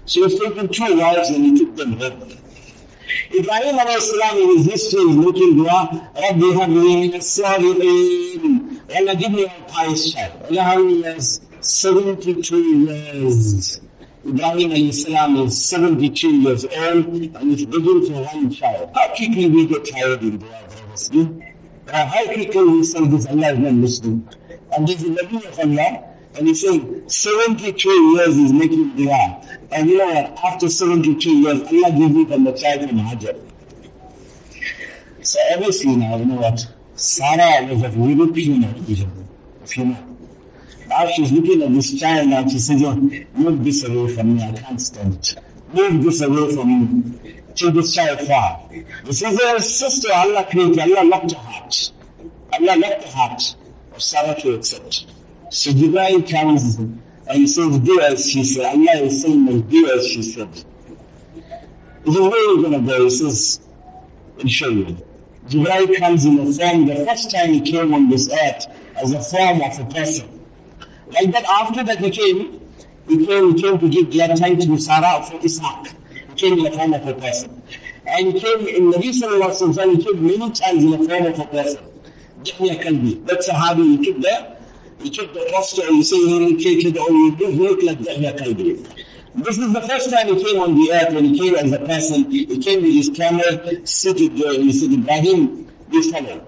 So 0.06 0.20
he 0.20 0.22
was 0.22 0.40
taking 0.40 0.68
two 0.70 0.98
wives 1.00 1.30
and 1.30 1.46
he 1.46 1.58
took 1.58 1.76
them 1.76 1.94
home. 2.00 2.36
Ibrahim 3.34 3.76
alayhi 3.78 4.42
in 4.42 4.58
his 4.58 4.66
history 4.66 5.02
is 5.02 5.16
making 5.16 5.58
dua, 5.58 6.12
Rabbi 6.16 6.50
habli 6.58 7.02
min 7.02 7.14
as-salihin. 7.16 8.80
Allah 8.96 9.16
give 9.16 9.32
me 9.32 9.46
a 9.46 9.50
pious 9.68 10.14
child. 10.14 10.44
Allah 10.50 10.90
years? 10.90 11.42
72 11.62 12.58
years. 12.58 13.82
Ibrahim 14.28 14.92
salam 14.92 15.36
is 15.38 15.66
72 15.66 16.28
years 16.28 16.66
old 16.66 17.06
and 17.06 17.52
he's 17.52 17.66
begging 17.66 18.06
for 18.06 18.24
one 18.24 18.52
child. 18.52 18.92
How 18.96 19.08
quickly 19.16 19.50
we 19.50 19.66
get 19.68 19.86
tired 19.92 20.22
in 20.22 20.38
dua? 20.38 21.45
Uh, 21.88 22.06
how 22.06 22.26
quickly 22.26 22.64
we 22.64 22.84
say 22.84 23.06
this, 23.08 23.28
Allah 23.28 23.54
is 23.54 23.60
not 23.60 23.74
listening. 23.74 24.30
And 24.76 24.88
there's 24.88 25.04
a 25.04 25.10
Nabi 25.10 25.46
of 25.46 25.60
Allah 25.60 26.16
and 26.38 26.48
he's 26.48 26.62
saying 26.62 27.10
72 27.10 27.90
years 27.90 28.36
he's 28.36 28.52
making 28.52 28.96
dua. 28.96 29.42
And 29.72 29.90
you 29.90 29.98
know 29.98 30.08
what? 30.08 30.44
After 30.44 30.70
72 30.70 31.30
years, 31.30 31.62
Allah 31.62 31.92
gives 31.92 32.14
me 32.14 32.26
from 32.26 32.44
the 32.44 32.52
child 32.54 32.90
from 32.90 33.00
Hajar. 33.00 33.40
So 35.22 35.40
obviously 35.54 35.96
now, 35.96 36.18
you 36.18 36.26
know 36.26 36.36
what? 36.36 36.68
Sarah 36.96 37.66
was 37.66 37.84
of 37.84 37.96
European 37.98 38.64
origin, 38.66 39.28
if 39.64 39.78
you 39.78 39.86
know. 39.86 40.18
Now 40.88 41.08
she's 41.08 41.32
looking 41.32 41.62
at 41.64 41.74
this 41.74 42.00
child 42.00 42.30
and 42.30 42.52
she 42.52 42.60
says, 42.60 42.82
oh, 42.84 42.96
move 42.96 43.64
this 43.64 43.84
away 43.84 44.14
from 44.14 44.36
me, 44.36 44.44
I 44.44 44.52
can't 44.54 44.80
stand 44.80 45.16
it. 45.16 45.36
Move 45.74 46.04
this 46.04 46.22
away 46.22 46.54
from 46.54 46.68
me. 46.68 47.42
Take 47.56 47.74
this 47.74 47.96
child 47.96 48.20
far. 48.22 48.68
He 48.70 49.14
says, 49.14 49.40
oh, 49.42 49.58
sister, 49.60 50.10
Allah 50.14 50.46
created, 50.50 50.80
Allah 50.80 51.08
locked 51.08 51.32
her 51.32 51.40
heart. 51.40 51.92
Allah 52.54 52.78
locked 52.78 53.02
the 53.02 53.08
heart 53.10 53.56
of 53.94 54.04
Sarah 54.04 54.40
to 54.42 54.56
accept. 54.56 55.06
So 55.52 55.72
Jibreel 55.72 56.30
comes 56.30 56.76
and 56.76 57.50
says, 57.50 57.80
do 57.80 58.02
as 58.02 58.30
she 58.30 58.44
said. 58.44 58.66
Allah 58.66 59.04
is 59.04 59.22
saying, 59.22 59.62
do 59.62 59.90
as 59.98 60.06
she 60.08 60.22
said. 60.22 60.50
He 62.04 62.12
says, 62.12 62.22
where 62.22 62.30
are 62.32 62.54
you 62.56 62.62
going 62.62 62.74
to 62.74 62.88
go? 62.92 63.04
He 63.06 63.10
says, 63.10 63.62
I'll 64.40 64.48
show 64.48 64.70
you. 64.70 64.98
Jibreel 65.48 65.98
comes 65.98 66.26
in 66.26 66.40
a 66.40 66.52
form, 66.52 66.88
the 66.88 67.06
first 67.06 67.32
time 67.32 67.54
he 67.54 67.62
came 67.62 67.94
on 67.94 68.10
this 68.10 68.30
earth, 68.30 68.66
as 69.02 69.14
a 69.14 69.22
form 69.22 69.62
of 69.62 69.80
a 69.80 69.86
person. 69.94 70.42
Like 71.08 71.32
that, 71.32 71.46
after 71.46 71.84
that 71.84 72.00
he 72.00 72.10
came, 72.10 72.60
he 73.08 73.26
came, 73.26 73.56
he 73.56 73.62
came 73.62 73.80
to 73.80 73.88
give 73.90 74.10
glad 74.12 74.36
tidings 74.38 74.66
to 74.66 74.78
Sarah 74.78 75.24
for 75.24 75.38
Ishaq. 75.38 75.94
Came 76.38 76.58
in 76.58 76.64
the 76.66 76.72
form 76.72 76.94
of 76.94 77.08
a 77.08 77.14
person. 77.14 77.62
And 78.08 78.36
came 78.36 78.68
in 78.68 78.92
the 78.92 78.98
and 78.98 79.98
he 79.98 80.04
came 80.04 80.26
many 80.26 80.52
times 80.52 80.84
in 80.84 80.92
the 80.92 81.10
form 81.10 81.26
of 81.26 81.40
a 81.40 81.46
person. 81.46 81.84
Jahmiya 82.44 82.84
Kalbi. 82.84 83.26
That 83.26 83.40
Sahabi, 83.40 83.98
he 83.98 84.06
took 84.06 84.22
there, 84.22 84.58
he 85.00 85.10
took 85.10 85.34
the 85.34 85.48
posture 85.52 85.84
and 85.88 85.96
he 85.96 86.04
said 86.04 86.18
he 86.18 86.38
indicated 86.38 86.98
or 86.98 87.10
he 87.10 87.32
did 87.36 87.56
look 87.56 87.82
like 87.84 88.00
Jahmiya 88.00 88.38
Kalbi. 88.38 89.04
This 89.36 89.58
is 89.58 89.74
the 89.74 89.82
first 89.82 90.10
time 90.12 90.28
he 90.28 90.44
came 90.44 90.62
on 90.62 90.76
the 90.76 90.92
earth 90.94 91.14
when 91.14 91.26
he 91.26 91.38
came 91.38 91.56
as 91.56 91.72
a 91.72 91.80
person. 91.80 92.32
He 92.32 92.58
came 92.60 92.82
with 92.84 92.94
his 92.94 93.10
camel, 93.10 93.86
seated 93.86 94.38
there, 94.38 94.52
uh, 94.52 94.56
and 94.56 94.64
he 94.64 94.72
said, 94.72 94.94
Ibrahim, 94.94 95.70
this 95.90 96.10
fellow. 96.12 96.46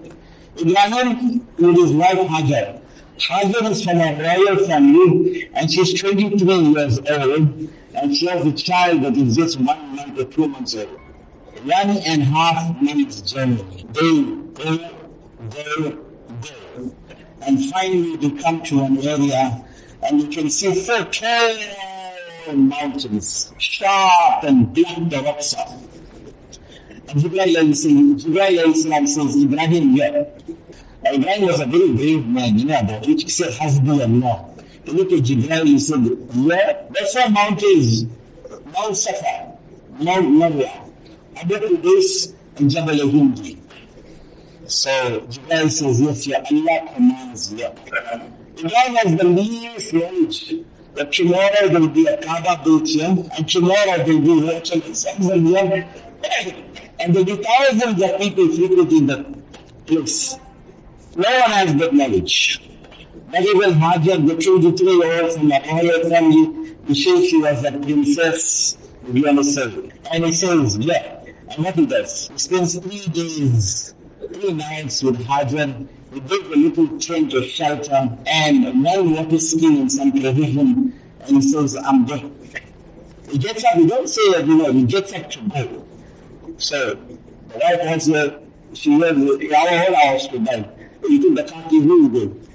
Ibrahim 0.58 1.46
with 1.58 1.76
his 1.76 1.92
wife 1.92 2.18
Hajar. 2.18 2.80
Hajar 3.18 3.70
is 3.70 3.84
from 3.84 3.98
a 3.98 4.16
royal 4.22 4.64
family 4.66 5.50
and 5.54 5.70
she's 5.70 6.00
23 6.00 6.46
years 6.46 6.98
old 6.98 7.68
and 8.02 8.16
she 8.16 8.26
has 8.26 8.46
a 8.46 8.52
child 8.52 9.02
that 9.02 9.16
is 9.16 9.36
just 9.36 9.58
one 9.60 9.96
month 9.96 10.18
or 10.18 10.24
two 10.24 10.48
months 10.48 10.76
old. 10.76 10.88
One 11.64 11.90
and 11.90 12.22
a 12.22 12.24
half 12.24 12.80
minutes 12.80 13.20
journey. 13.22 13.86
They 13.92 14.22
go, 14.54 14.76
go, 15.50 15.90
go. 16.40 16.94
And 17.42 17.70
finally 17.70 18.16
they 18.16 18.30
come 18.42 18.62
to 18.64 18.82
an 18.84 18.98
area 18.98 19.64
and 20.02 20.20
you 20.22 20.28
can 20.28 20.48
see 20.50 20.72
four 20.74 21.04
tall 21.04 21.56
mountains, 22.54 23.52
sharp 23.58 24.44
and 24.44 24.72
black 24.72 25.08
the 25.08 25.20
rocks 25.22 25.54
are. 25.54 25.76
And 27.08 27.20
Jibreel 27.20 27.74
says, 27.74 29.36
Ibrahim, 29.42 29.96
yeah. 29.96 30.24
Ibrahim 31.12 31.46
was 31.46 31.60
a 31.60 31.66
very 31.66 31.92
brave 31.92 32.26
man, 32.26 32.58
you 32.58 32.66
know 32.66 32.80
it. 33.02 33.04
He 33.04 33.28
said, 33.28 33.52
Hasbi 33.52 34.22
Allah. 34.22 34.57
He 34.88 34.94
looked 34.96 35.12
at 35.12 35.20
Jibreel 35.20 35.66
he 35.66 35.78
said, 35.78 36.02
yeah, 36.34 36.82
that's 36.90 37.30
mountains. 37.30 38.04
Mount 38.72 38.96
Safa, 38.96 39.58
Mount 40.00 40.26
Marwa, 40.26 40.90
Abu 41.36 41.54
Qudus, 41.56 42.32
and 42.56 42.70
Jabal 42.70 43.08
Hindi. 43.10 43.60
So 44.64 44.90
Jibreel 45.28 45.70
says, 45.70 46.00
yes, 46.00 46.26
your 46.26 46.38
Allah 46.38 46.90
commands 46.94 47.52
you. 47.52 47.68
Ibrahim 48.56 48.94
has 48.94 49.16
the 49.16 49.24
least 49.24 49.92
knowledge 49.92 50.54
that 50.94 51.12
tomorrow 51.12 51.68
there 51.68 51.80
will 51.80 51.88
be 51.88 52.06
a 52.06 52.16
Kaaba 52.16 52.62
built 52.64 52.88
here, 52.88 53.08
and 53.36 53.48
tomorrow 53.48 54.04
there 54.04 54.06
will 54.06 54.40
be 54.40 54.46
virtual 54.46 54.78
exams 54.78 55.26
here, 55.26 55.86
and 56.98 57.14
there 57.14 57.24
will 57.24 57.36
be 57.36 57.42
thousands 57.42 58.02
of 58.02 58.18
people 58.18 58.48
frequenting 58.48 59.06
the 59.06 59.38
place. 59.86 60.36
No 61.14 61.30
one 61.40 61.50
has 61.50 61.74
that 61.76 61.92
knowledge. 61.92 62.67
Not 63.32 63.42
even 63.42 63.72
Hajar, 63.74 64.26
the 64.26 64.34
23-year-old 64.34 65.32
from 65.32 65.52
a 65.52 65.60
royal 65.60 66.08
family, 66.08 66.76
he 66.86 66.94
says 66.94 67.28
she 67.28 67.36
was 67.38 67.64
a 67.64 67.72
princess, 67.72 68.78
you 69.12 69.26
understand? 69.26 69.92
And 70.10 70.24
he 70.24 70.32
says, 70.32 70.78
yeah. 70.78 71.24
And 71.50 71.64
what 71.64 71.74
he 71.74 71.86
does, 71.86 72.28
he 72.28 72.38
spends 72.38 72.78
three 72.78 73.06
days 73.08 73.94
three 74.32 74.52
nights 74.52 75.02
with 75.02 75.18
Hajar. 75.26 75.86
He 76.12 76.20
built 76.20 76.46
a 76.46 76.56
little 76.56 76.98
tent 76.98 77.34
of 77.34 77.44
shelter 77.44 78.16
and 78.26 78.84
one 78.84 79.12
water 79.12 79.38
skin 79.38 79.76
and 79.76 79.92
some 79.92 80.10
provision. 80.12 80.98
And 81.20 81.36
he 81.36 81.42
says, 81.42 81.76
I'm 81.76 82.06
there. 82.06 82.22
He 83.30 83.38
gets 83.38 83.64
up, 83.64 83.74
he 83.74 83.86
don't 83.86 84.08
say 84.08 84.32
that, 84.32 84.46
you 84.46 84.56
know, 84.56 84.72
he 84.72 84.84
gets 84.84 85.12
up 85.12 85.30
to 85.30 85.40
go. 85.50 85.86
So 86.56 86.94
the 86.94 87.58
wife 87.58 87.80
also, 87.86 88.42
she 88.72 88.96
was 88.96 89.52
our 89.52 89.78
whole 89.78 89.94
house 89.94 90.28
to 90.28 90.38
die. 90.38 90.68
You 91.02 91.22
took 91.22 91.46
the 91.46 91.52
car 91.52 91.68
to 91.68 91.80
who 91.80 92.08
go? 92.08 92.47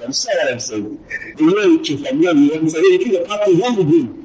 What 0.00 0.50
I'm. 0.50 0.98
The 1.36 1.44
way 1.44 1.62
you 1.62 1.82
you 1.82 2.68
say, 2.70 2.80
you 2.80 3.18
the 3.18 3.24
car 3.26 3.44
to 3.44 3.54
who 3.54 4.06
go? 4.06 4.24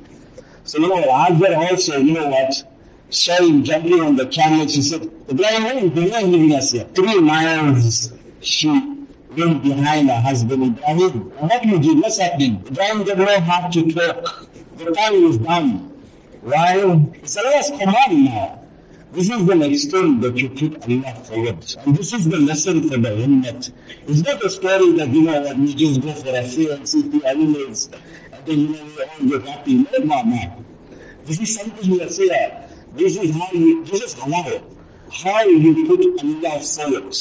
So 0.63 0.79
you 0.79 0.87
know, 0.87 1.03
Hajar 1.03 1.69
also, 1.69 1.97
you 1.99 2.13
know 2.13 2.27
what? 2.29 2.63
saw 3.09 3.37
him 3.37 3.63
jumping 3.63 3.99
on 4.01 4.15
the 4.15 4.25
camel. 4.27 4.67
She 4.67 4.81
said, 4.81 5.03
Ibrahim, 5.29 5.63
where 5.63 5.77
is 5.77 5.83
Ibrahim 5.83 6.31
leaving 6.31 6.55
us 6.55 6.71
here? 6.71 6.85
Three 6.95 7.19
miles 7.21 8.11
she 8.41 8.67
went 8.67 9.63
behind 9.63 10.09
her 10.09 10.19
husband 10.21 10.77
Ibrahim. 10.77 11.31
What 11.39 11.63
you 11.63 11.79
did? 11.79 12.01
What's 12.01 12.19
happening? 12.19 12.63
Ibrahim 12.67 13.03
didn't 13.03 13.25
know 13.25 13.39
how 13.41 13.69
to 13.69 13.91
talk. 13.91 14.47
The 14.77 14.91
time 14.91 15.23
was 15.23 15.37
done. 15.37 15.91
Why? 16.41 17.09
It's 17.23 17.37
Allah's 17.37 17.69
command 17.71 18.25
now. 18.25 18.64
This 19.15 19.29
is 19.29 19.45
the 19.45 19.61
extent 19.63 20.21
that 20.23 20.35
you 20.35 20.49
put 20.49 20.83
Allah 20.83 21.15
forward. 21.23 21.75
And 21.85 21.95
this 21.95 22.11
is 22.11 22.27
the 22.27 22.37
lesson 22.37 22.81
for 22.89 22.97
the 22.97 23.11
ummah. 23.11 23.71
It's 24.07 24.21
not 24.23 24.43
a 24.43 24.49
story 24.49 24.91
that, 24.97 25.07
you 25.07 25.21
know, 25.21 25.53
we 25.55 25.73
just 25.73 26.01
go 26.01 26.11
for 26.11 26.35
a 26.35 26.43
few 26.43 26.73
and 26.73 26.85
see 26.85 27.03
the 27.03 27.25
animals 27.25 27.89
and 28.33 28.45
then, 28.45 28.59
you 28.59 28.67
know, 28.67 28.83
we 28.83 29.33
all 29.33 29.39
get 29.39 29.47
happy. 29.47 29.75
No, 29.75 29.99
no, 30.03 30.21
no. 30.23 30.65
This 31.23 31.39
is 31.39 31.55
something 31.55 31.91
we 31.91 32.03
are 32.03 32.09
saying. 32.09 32.51
This 32.95 33.15
is 33.15 33.33
how 33.33 33.49
you, 33.53 33.85
this 33.85 34.01
is 34.03 34.15
halal. 34.15 34.61
How 35.13 35.43
you 35.43 35.87
put 35.87 36.01
Allah 36.21 36.59
forward 36.59 37.15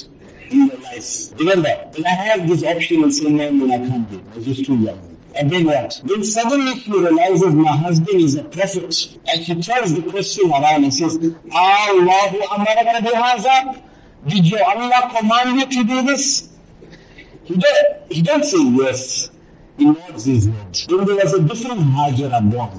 in 0.51 0.67
your 0.67 0.79
life. 0.79 1.39
Remember, 1.39 1.75
when 1.95 2.07
I 2.07 2.11
have 2.11 2.49
this 2.49 2.65
option 2.65 3.05
of 3.05 3.13
saying, 3.15 3.37
no, 3.37 3.73
I 3.73 3.79
can't 3.79 4.11
do 4.11 4.19
it. 4.19 4.25
I 4.33 4.37
was 4.39 4.47
just 4.47 4.65
too 4.65 4.79
young. 4.79 5.14
And 5.36 5.50
then 5.52 5.66
what? 5.66 6.02
Then 6.04 6.24
suddenly 6.24 6.80
she 6.80 6.92
realizes 6.92 7.54
my 7.54 7.72
husband 7.76 8.22
is 8.22 8.36
a 8.36 8.44
prophet. 8.44 9.18
And 9.28 9.46
she 9.46 9.56
turns 9.62 9.94
the 9.94 10.02
question 10.10 10.50
around 10.52 10.84
and 10.84 10.94
says, 10.94 11.16
Allahu 11.16 12.38
amaraka 12.40 13.00
bihaza? 13.00 13.82
Did 14.28 14.46
your 14.48 14.64
Allah 14.64 15.14
command 15.16 15.60
you 15.60 15.66
to 15.84 15.88
do 15.88 16.02
this? 16.04 16.50
He 17.44 17.56
don't, 17.56 18.12
he 18.12 18.22
don't 18.22 18.44
say 18.44 18.62
yes. 18.62 19.32
He 19.78 19.86
nods 19.86 20.26
his 20.26 20.48
head. 20.48 20.76
Then 20.88 21.06
there 21.06 21.16
was 21.16 21.34
a 21.34 21.42
different 21.42 21.82
Hajra 21.82 22.52
born. 22.52 22.70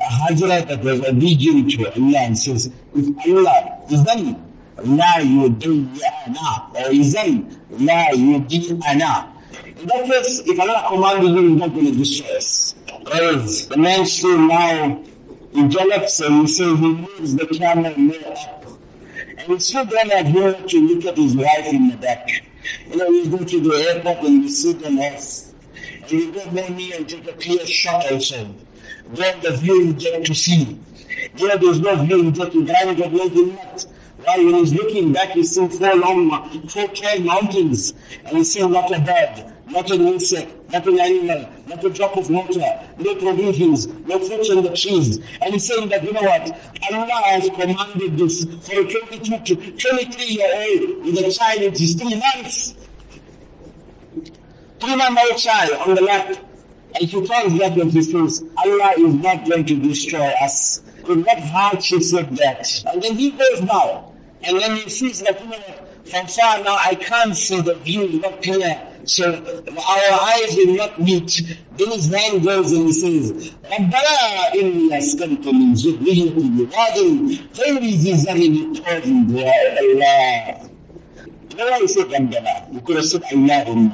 A 0.00 0.02
Hajra 0.02 0.68
that 0.68 0.84
was 0.84 1.04
obedient 1.04 1.70
to 1.72 1.92
Allah 1.92 2.18
and 2.18 2.38
says, 2.38 2.70
if 2.94 3.26
Allah 3.26 3.80
isn't 3.90 4.38
لا 4.78 5.18
يضيعنا 5.18 6.74
or 6.74 6.92
isn't 6.92 7.58
لا 7.80 8.10
يضيعنا 8.10 9.26
in 9.26 9.31
That 9.53 10.05
case, 10.05 10.41
if 10.45 10.59
Allah 10.59 10.85
commanded 10.89 11.35
you, 11.35 11.49
He's 11.49 11.59
not 11.59 11.73
going 11.73 11.85
to 11.85 11.91
destroy 11.91 12.37
us. 12.37 12.75
Because 13.03 13.67
the 13.67 13.77
man 13.77 14.05
still 14.05 14.37
now 14.37 15.03
develops 15.53 16.19
and 16.19 16.41
he 16.41 16.47
says 16.47 16.79
he 16.79 16.87
moves 16.87 17.35
the 17.35 17.45
camera 17.47 17.95
more 17.97 18.15
up. 18.27 18.65
And 19.37 19.47
he's 19.47 19.67
still 19.67 19.85
to 19.85 19.97
have 19.97 20.67
to 20.67 20.79
look 20.79 21.05
at 21.05 21.17
his 21.17 21.35
wife 21.35 21.67
in 21.67 21.89
the 21.89 21.97
back. 21.97 22.29
You 22.89 22.97
know, 22.97 23.09
we 23.09 23.27
go 23.27 23.43
to 23.43 23.59
the 23.59 23.75
airport 23.89 24.19
and 24.19 24.41
we 24.41 24.49
sit 24.49 24.79
them 24.79 24.99
off. 24.99 25.53
And 26.03 26.11
we 26.11 26.31
go 26.31 26.67
near 26.69 26.97
and 26.97 27.09
take 27.09 27.27
a 27.27 27.33
clear 27.33 27.65
shot 27.65 28.11
also. 28.11 28.53
Then 29.09 29.39
the 29.41 29.51
view 29.57 29.83
you 29.83 29.93
get 29.93 30.25
to 30.25 30.33
see. 30.33 30.79
There 31.35 31.57
there's 31.57 31.79
no 31.79 31.95
view, 32.03 32.23
you 32.23 32.31
get 32.31 32.51
to 32.51 32.65
drive 32.65 32.99
it 32.99 33.05
away 33.05 33.29
the 33.29 33.87
net. 34.25 34.37
When 34.37 34.55
he's 34.55 34.73
looking 34.73 35.13
back, 35.13 35.29
he's 35.29 35.53
seeing 35.53 35.69
four 35.69 35.95
long, 35.95 36.67
four 36.67 36.87
tall 36.87 37.19
mountains, 37.19 37.93
and 38.25 38.37
he's 38.37 38.53
seeing 38.53 38.71
not 38.71 38.91
a 38.91 38.99
bird, 38.99 39.53
not 39.67 39.89
an 39.91 40.07
insect, 40.07 40.71
not 40.71 40.87
an 40.87 40.99
animal, 40.99 41.49
not 41.67 41.83
a 41.83 41.89
drop 41.89 42.17
of 42.17 42.29
water, 42.29 42.87
no 42.97 43.15
provisions, 43.15 43.87
no 43.87 44.19
fruits 44.19 44.49
on 44.49 44.63
the 44.63 44.75
trees. 44.75 45.17
And 45.41 45.53
he's 45.53 45.65
saying 45.65 45.89
that, 45.89 46.03
you 46.03 46.13
know 46.13 46.21
what? 46.21 46.49
Allah 46.91 47.21
has 47.25 47.49
commanded 47.49 48.17
this 48.17 48.45
for 48.45 48.79
a 48.79 49.07
22 49.07 49.55
to 49.55 49.71
23 49.77 50.25
year 50.25 50.49
old 50.55 51.05
with 51.05 51.17
a 51.19 51.31
child, 51.31 51.61
is 51.61 51.95
three 51.95 52.19
months. 52.19 52.75
Three 54.79 54.95
month 54.95 55.19
old 55.19 55.37
child 55.37 55.71
on 55.87 55.95
the 55.95 56.01
lap. 56.01 56.37
And 56.95 57.09
she 57.09 57.25
turns 57.25 57.57
back 57.57 57.75
and 57.77 57.91
she 57.91 58.01
says, 58.03 58.43
Allah 58.57 58.93
is 58.97 59.15
not 59.15 59.49
going 59.49 59.65
to 59.65 59.75
destroy 59.75 60.31
us. 60.41 60.81
In 61.07 61.23
what 61.23 61.39
heart 61.39 61.83
she 61.83 62.01
said 62.01 62.35
that. 62.37 62.83
And 62.85 63.01
then 63.01 63.15
he 63.15 63.31
goes 63.31 63.61
now. 63.61 64.12
And 64.42 64.60
then 64.60 64.76
he 64.76 64.88
sees 64.88 65.20
that, 65.22 65.40
you 65.40 65.48
know, 65.50 65.58
from 66.04 66.26
far 66.26 66.62
now 66.62 66.76
I 66.80 66.94
can't 66.94 67.36
see 67.36 67.60
the 67.60 67.74
view, 67.74 68.20
not 68.20 68.42
clear. 68.42 68.80
So 69.04 69.24
our 69.24 70.20
eyes 70.32 70.54
will 70.56 70.76
not 70.76 71.00
meet. 71.00 71.42
Then 71.76 71.90
his 71.92 72.10
man 72.10 72.42
goes 72.42 72.72
and 72.72 72.86
he 72.86 72.92
says, 72.92 73.52
ربنا 73.72 74.54
إني 74.54 74.98
أسكنت 74.98 75.46
من 75.46 75.74
ذريتي 75.74 76.30
بواد 76.30 76.98
غير 77.58 77.80
ذي 77.82 78.16
زرع 78.16 78.34
طول 78.74 79.26
دعاء 79.26 79.80
الله. 79.80 80.68
Why 81.56 81.78
he 81.80 81.88
said 81.88 82.06
ربنا? 82.06 82.72
You 82.72 82.80
could 82.80 82.96
have 82.96 83.04
said 83.06 83.22
اللهم. 83.22 83.92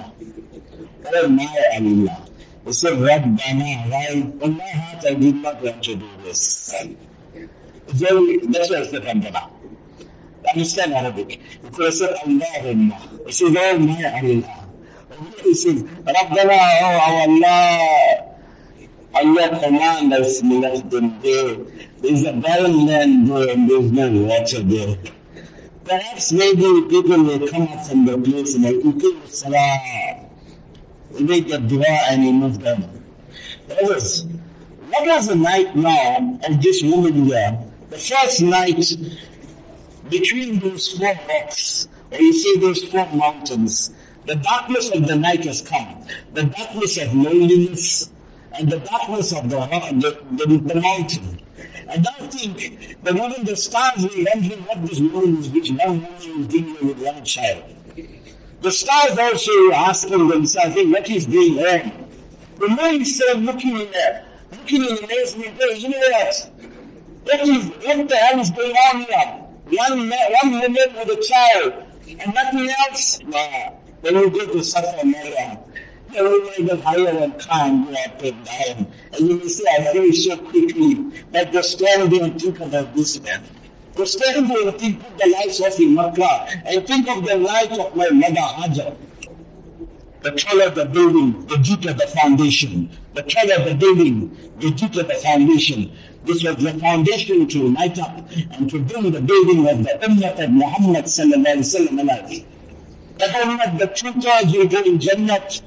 Or 1.06 1.28
my 1.28 1.48
Allah. 1.76 2.26
He 2.66 2.72
said 2.72 2.92
ربنا. 2.92 3.90
Why? 3.90 4.32
Allah 4.42 4.98
I 5.06 5.14
did 5.14 5.34
not 5.36 5.62
want 5.62 5.82
to 5.84 5.94
do 5.96 6.08
this. 6.24 6.74
Very, 7.88 8.38
that's 8.38 8.70
why 8.70 8.78
I 8.78 8.86
said 8.86 9.04
ربنا. 9.04 9.50
Understand 10.52 10.92
Arabic. 10.92 11.40
You 11.62 11.70
could 11.70 11.84
have 11.86 11.94
said 11.94 12.16
Allahumma. 12.24 13.26
He 13.26 13.32
says, 13.32 13.56
oh 13.58 13.78
my 13.78 14.04
Allah. 14.20 14.64
He 15.42 15.54
says, 15.54 15.82
ربنا 15.82 16.58
oh 16.82 16.98
Allah. 17.26 18.34
Allah 19.14 19.60
command 19.62 20.12
us 20.12 20.40
to 20.40 20.60
let 20.60 20.90
them 20.90 21.20
there. 21.22 21.56
There's 22.00 22.24
a 22.24 22.32
barren 22.32 22.86
land 22.86 23.28
there 23.28 23.48
and 23.50 23.70
there's 23.70 23.90
no 23.92 24.10
water 24.10 24.60
there. 24.60 24.98
Perhaps 25.84 26.32
maybe 26.32 26.62
people 26.88 27.22
will 27.22 27.48
come 27.48 27.68
out 27.68 27.86
from 27.86 28.06
the 28.06 28.18
place 28.18 28.54
and 28.54 28.64
they 28.64 28.76
will 28.76 28.92
do 28.92 29.20
salah. 29.26 29.78
They 31.12 31.22
make 31.22 31.50
a 31.52 31.58
dua 31.58 31.84
and 32.10 32.24
they 32.24 32.32
move 32.32 32.60
them. 32.60 32.84
Brothers, 33.68 34.26
what 34.90 35.06
was 35.06 35.28
the 35.28 35.36
night 35.36 35.76
now 35.76 36.38
of 36.48 36.60
this 36.60 36.82
woman 36.82 37.24
here? 37.24 37.58
The 37.90 37.98
first 37.98 38.42
night 38.42 38.78
between 40.09 40.59
those 40.59 40.97
four 40.97 41.13
rocks, 41.27 41.87
or 42.11 42.17
you 42.17 42.33
say 42.33 42.59
those 42.59 42.83
four 42.85 43.07
mountains, 43.13 43.91
the 44.25 44.35
darkness 44.35 44.91
of 44.91 45.07
the 45.07 45.15
night 45.15 45.43
has 45.45 45.61
come. 45.61 46.05
The 46.33 46.43
darkness 46.43 46.97
of 46.97 47.13
loneliness 47.13 48.11
and 48.53 48.69
the 48.69 48.79
darkness 48.79 49.31
of 49.31 49.49
the, 49.49 49.57
the, 49.57 50.45
the, 50.45 50.57
the 50.57 50.81
mountain. 50.81 51.41
And 51.87 52.07
I 52.07 52.27
think 52.27 53.01
that 53.03 53.15
even 53.15 53.45
the 53.45 53.55
stars 53.55 54.03
were 54.03 54.25
wondering 54.33 54.61
what 54.65 54.85
this 54.85 54.99
woman 54.99 55.37
is 55.37 55.47
doing, 55.47 55.77
one 55.77 56.01
woman 56.01 56.41
is 56.41 56.47
doing 56.47 56.87
with 56.87 56.99
one 57.01 57.25
child. 57.25 57.63
The 58.61 58.71
stars 58.71 59.17
also 59.17 59.71
asking 59.71 60.27
themselves, 60.27 60.75
hey, 60.75 60.85
what 60.85 61.09
is 61.09 61.25
going 61.25 61.57
on? 61.59 62.07
The 62.59 62.67
moon 62.67 63.01
is 63.01 63.15
still 63.15 63.37
looking 63.37 63.79
in 63.79 63.91
there, 63.91 64.25
looking 64.51 64.83
in 64.83 64.95
the 64.95 65.05
amazement, 65.05 65.57
hey, 65.57 65.77
you 65.77 65.89
know 65.89 65.97
what? 65.97 66.51
What, 67.23 67.39
is, 67.41 67.65
what 67.65 68.09
the 68.09 68.15
hell 68.15 68.39
is 68.39 68.51
going 68.51 68.71
on 68.75 69.01
here? 69.01 69.48
One, 69.71 70.09
one 70.09 70.51
woman 70.51 70.73
with 70.73 71.09
a 71.09 71.23
child 71.23 71.73
and 72.07 72.33
nothing 72.33 72.69
else? 72.87 73.19
Nah. 73.23 73.71
When 74.01 74.15
you 74.15 74.29
go 74.29 74.45
to 74.53 74.63
Safa 74.63 75.05
Marwa, 75.05 75.59
everywhere 76.15 76.75
the 76.75 76.81
higher 76.81 77.23
and 77.23 77.39
calm 77.39 77.85
go 77.85 77.91
up 77.93 78.21
and 78.21 78.45
down. 78.45 78.91
And 79.13 79.29
you 79.29 79.37
will 79.37 79.49
see 79.49 79.65
I 79.67 79.91
finish 79.91 80.25
so 80.25 80.37
quickly 80.37 80.95
that 81.31 81.51
just 81.51 81.71
stand 81.77 82.11
and 82.13 82.41
think 82.41 82.59
about 82.59 82.95
this 82.95 83.21
man. 83.21 83.43
Just 83.95 84.13
stand 84.19 84.49
and 84.49 84.79
think 84.79 85.03
of 85.05 85.17
the 85.19 85.29
lights 85.29 85.59
of 85.59 85.79
Makkah 85.87 86.47
and 86.65 86.87
think 86.87 87.07
of 87.07 87.25
the 87.25 87.35
life 87.35 87.71
of 87.71 87.95
my 87.95 88.09
mother 88.09 88.41
Hajar. 88.41 88.95
the 90.21 90.31
taller 90.31 90.65
of 90.65 90.75
the 90.75 90.85
building, 90.85 91.45
the 91.47 91.57
deeper 91.57 91.93
the 91.93 92.07
foundation. 92.07 92.89
The 93.13 93.23
taller 93.23 93.55
of 93.55 93.65
the 93.65 93.75
building, 93.75 94.35
the 94.59 94.71
deeper 94.71 95.03
the 95.03 95.15
foundation. 95.15 95.95
This 96.29 96.43
was 96.43 96.57
the 96.57 96.77
foundation 96.77 97.47
to 97.47 97.69
light 97.69 97.97
up 97.97 98.29
and 98.51 98.69
to 98.69 98.79
bring 98.83 99.09
the 99.09 99.19
building 99.19 99.67
of 99.67 99.83
the 99.83 99.97
Ummah 100.07 100.43
of 100.43 100.51
Muhammad 100.51 101.05
sallallahu 101.05 101.57
alaihi 101.57 101.65
wasallam 101.65 102.01
alive. 102.03 102.45
The 103.17 103.25
Ummah, 103.25 103.79
the 103.79 103.87
thirds 103.87 104.53
will 104.53 104.67
go 104.67 104.79
in 104.83 104.99
Jannat. 104.99 105.63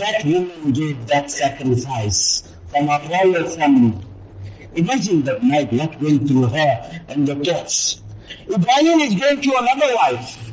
That 0.00 0.24
woman 0.24 0.72
gave 0.72 1.06
that 1.06 1.30
sacrifice 1.30 2.42
from 2.72 2.88
her 2.88 3.08
royal 3.08 3.46
family. 3.50 4.04
Imagine 4.74 5.22
that 5.26 5.44
night 5.44 5.72
what 5.72 6.02
went 6.02 6.26
through 6.26 6.48
her 6.48 7.00
and 7.06 7.28
the 7.28 7.36
thoughts. 7.36 8.02
Ibrahim 8.50 8.98
is 8.98 9.14
going 9.14 9.42
to 9.42 9.50
another 9.60 9.94
wife. 9.94 10.52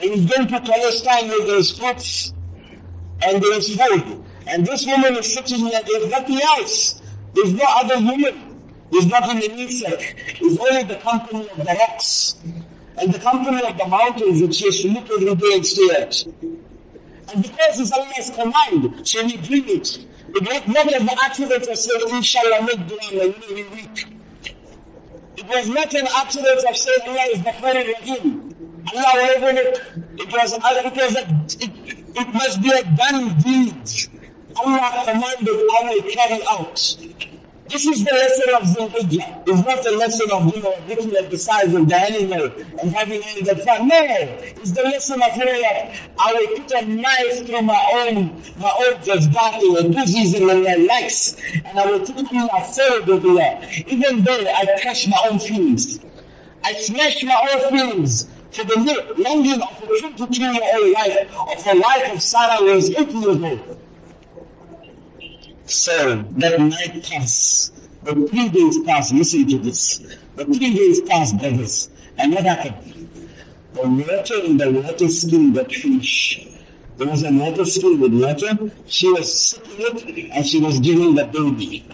And 0.00 0.14
he's 0.14 0.26
going 0.30 0.46
to 0.46 0.60
Palestine 0.60 1.28
with 1.28 1.48
there's 1.48 1.76
fruits 1.76 2.32
and 3.20 3.42
is 3.42 3.74
food. 3.74 4.22
And 4.46 4.64
this 4.64 4.86
woman 4.86 5.16
is 5.16 5.34
sitting 5.34 5.66
here, 5.66 5.82
there's 5.84 6.08
nothing 6.08 6.40
else. 6.40 7.02
There's 7.34 7.52
no 7.52 7.64
other 7.66 7.96
woman. 7.96 8.45
There's 8.90 9.06
nothing 9.06 9.42
in 9.42 9.58
Isaac. 9.58 10.16
It's 10.40 10.58
only 10.58 10.84
the 10.84 10.96
company 10.96 11.48
of 11.48 11.56
the 11.56 11.64
rocks 11.64 12.36
and 12.98 13.12
the 13.12 13.18
company 13.18 13.62
of 13.66 13.76
the 13.76 13.86
mountains 13.86 14.40
that 14.40 14.54
she 14.54 14.66
has 14.66 14.80
to 14.80 14.88
look 14.88 15.10
every 15.10 15.34
day 15.34 15.54
and 15.54 15.66
stare 15.66 16.02
at. 16.02 16.24
And 17.32 17.42
because 17.42 17.80
it's 17.80 17.92
Allah's 17.92 18.30
command, 18.30 19.06
so 19.06 19.24
we 19.24 19.36
bring 19.38 19.68
it. 19.68 20.06
It 20.28 20.42
was 20.42 20.66
not 20.68 20.86
the 20.86 21.18
accident 21.24 21.66
of 21.66 21.76
saying, 21.78 22.00
Inshallah, 22.14 22.62
make 22.62 22.86
dua 22.86 23.34
every 23.34 23.64
week. 23.64 24.06
It 25.36 25.46
was 25.46 25.68
not 25.68 25.92
an 25.94 26.06
accident 26.16 26.64
of 26.68 26.76
saying 26.76 26.98
Allah 27.06 27.26
is 27.32 27.42
the 27.42 27.50
Khari 27.50 27.92
Rahim. 27.94 28.54
Allah 28.94 29.12
will 29.14 29.36
overlook. 29.36 29.82
It 30.18 30.32
was, 30.32 30.52
it 30.54 30.96
was 30.96 31.16
a, 31.16 31.64
it, 31.64 31.98
it 32.16 32.34
must 32.34 32.62
be 32.62 32.70
a 32.70 32.82
done 32.96 33.36
deed. 33.40 34.10
Allah 34.56 35.02
commanded, 35.04 35.48
I 35.48 35.90
will 35.90 36.02
carry 36.10 36.40
out. 36.48 36.96
This 37.68 37.84
is 37.84 38.04
the 38.04 38.12
lesson 38.12 38.54
of 38.54 38.62
Zulhijjah. 38.62 39.42
It's 39.48 39.66
not 39.66 39.82
the 39.82 39.90
lesson 39.92 40.30
of, 40.30 40.54
you 40.54 40.62
know, 40.62 40.74
looking 40.88 41.16
at 41.16 41.30
the 41.30 41.36
size 41.36 41.74
of 41.74 41.88
the 41.88 41.96
animal 41.96 42.50
and 42.80 42.94
having 42.94 43.20
any 43.24 43.42
that 43.42 43.64
fun. 43.64 43.88
No, 43.88 43.96
it's 44.00 44.70
the 44.70 44.82
lesson 44.82 45.20
of, 45.20 45.36
you 45.36 45.44
know, 45.44 45.60
that 45.62 45.98
I 46.16 46.32
will 46.32 46.58
put 46.58 46.70
a 46.70 46.86
knife 46.86 47.46
through 47.46 47.62
my 47.62 47.90
own, 47.94 48.40
my 48.58 48.72
own 48.86 49.02
just 49.02 49.30
jazbati 49.30 49.80
and 49.80 49.94
diseases 49.94 50.40
and 50.40 50.62
my 50.62 50.76
legs, 50.76 51.42
and 51.64 51.78
I 51.78 51.90
will 51.90 52.00
put 52.00 52.30
in 52.30 52.36
a 52.36 52.60
third 52.60 53.10
over 53.10 53.34
there. 53.34 53.68
Even 53.88 54.22
though 54.22 54.46
I 54.46 54.78
crush 54.80 55.08
my 55.08 55.18
own 55.28 55.40
feelings. 55.40 55.98
I 56.62 56.72
smash 56.74 57.22
my 57.24 57.48
own 57.52 57.70
feelings 57.70 58.28
for 58.52 58.64
the 58.64 59.14
longing 59.18 59.60
of 59.60 59.82
a 59.82 60.14
22 60.14 60.40
year 60.40 60.60
old 60.74 60.92
life, 60.92 61.36
of 61.36 61.66
a 61.66 61.74
life 61.78 62.12
of 62.12 62.22
Sarah 62.22 62.62
was 62.62 62.90
8 62.90 63.08
years 63.08 63.42
old. 63.42 63.80
So 65.66 66.22
that 66.38 66.60
night 66.60 67.02
passed. 67.02 67.74
The 68.04 68.14
three 68.28 68.48
days 68.48 68.78
passed. 68.84 69.12
Listen 69.12 69.48
to 69.48 69.58
this. 69.58 69.98
The 70.36 70.44
three 70.44 70.74
days 70.74 71.00
passed, 71.02 71.38
brothers. 71.38 71.90
And 72.18 72.34
what 72.34 72.44
happened? 72.44 73.08
The 73.74 73.82
water 73.82 74.44
in 74.44 74.56
the 74.56 74.70
water 74.70 75.08
skin 75.08 75.52
got 75.52 75.72
finished. 75.72 76.48
There 76.96 77.08
was 77.08 77.24
a 77.24 77.32
water 77.32 77.64
skin 77.64 78.00
with 78.00 78.14
water. 78.14 78.70
She 78.86 79.12
was 79.12 79.32
sipping 79.32 79.74
it 79.78 80.30
and 80.32 80.46
she 80.46 80.60
was 80.60 80.78
giving 80.78 81.14
the 81.14 81.24
baby. 81.26 81.86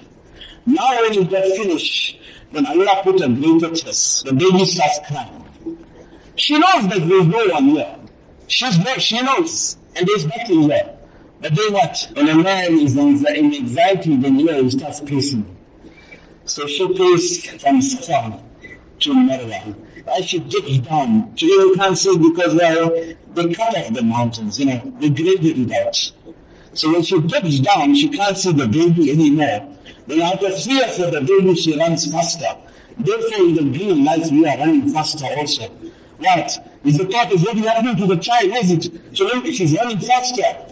Now 0.67 1.01
when 1.01 1.15
it 1.15 1.31
got 1.31 1.45
finished, 1.45 2.21
then 2.53 2.67
Allah 2.67 3.01
put 3.03 3.21
a 3.23 3.29
greater 3.29 3.75
test. 3.75 4.27
The 4.27 4.35
baby 4.35 4.65
starts 4.67 5.01
crying. 5.09 5.79
She 6.37 6.59
knows 6.59 6.89
that 6.89 7.09
there's 7.09 7.27
no 7.27 7.47
one 7.49 7.65
here. 7.71 7.97
She's 8.47 8.79
not, 8.79 9.01
she 9.01 9.21
knows. 9.23 9.77
And 9.97 10.07
there's 10.07 10.27
nothing 10.27 10.63
here. 10.71 10.99
But 11.43 11.57
then 11.57 11.73
what? 11.73 12.09
When 12.15 12.29
a 12.29 12.37
man 12.37 12.79
is 12.79 12.97
in 12.97 13.53
anxiety, 13.53 14.17
then 14.17 14.39
you 14.39 14.63
he 14.63 14.71
starts 14.71 15.01
pacing. 15.01 15.57
So 16.45 16.69
she 16.69 16.87
paced 16.95 17.61
from 17.61 17.83
Safa 17.83 18.41
to 19.01 19.11
Marwa. 19.13 19.75
As 20.07 20.25
she 20.25 20.39
digs 20.39 20.79
down, 20.79 21.35
today 21.35 21.53
you 21.53 21.75
can't 21.77 21.99
see 21.99 22.17
because 22.17 22.55
well, 22.55 22.91
they 23.35 23.55
cut 23.55 23.77
off 23.77 23.93
the 23.93 24.03
mountains, 24.03 24.61
you 24.61 24.67
know, 24.67 24.95
they 25.01 25.11
graded 25.11 25.69
it. 25.69 26.13
So 26.75 26.93
when 26.93 27.03
she 27.03 27.21
digs 27.21 27.59
down, 27.59 27.97
she 27.97 28.09
can't 28.09 28.39
see 28.39 28.53
the 28.53 28.69
baby 28.69 29.11
anymore. 29.11 29.77
Then 30.07 30.23
out 30.23 30.45
of 30.45 30.63
fear 30.63 30.87
for 30.89 31.11
the 31.11 31.23
baby, 31.23 31.57
she 31.57 31.77
runs 31.77 32.11
faster. 32.11 32.57
Therefore, 32.99 33.47
in 33.47 33.55
the 33.57 33.79
green 33.79 34.05
light, 34.05 34.31
we 34.31 34.47
are 34.47 34.59
running 34.59 34.89
faster 34.91 35.27
also. 35.37 35.69
What? 36.19 36.69
Is 36.85 36.99
the 36.99 37.07
thought 37.07 37.33
is 37.33 37.43
what 37.43 37.57
happening 37.57 37.97
to 37.97 38.07
the 38.07 38.21
child, 38.23 38.53
is 38.53 38.71
it? 38.71 39.17
So 39.17 39.29
maybe 39.33 39.53
she's 39.53 39.75
running 39.75 39.99
faster. 39.99 40.72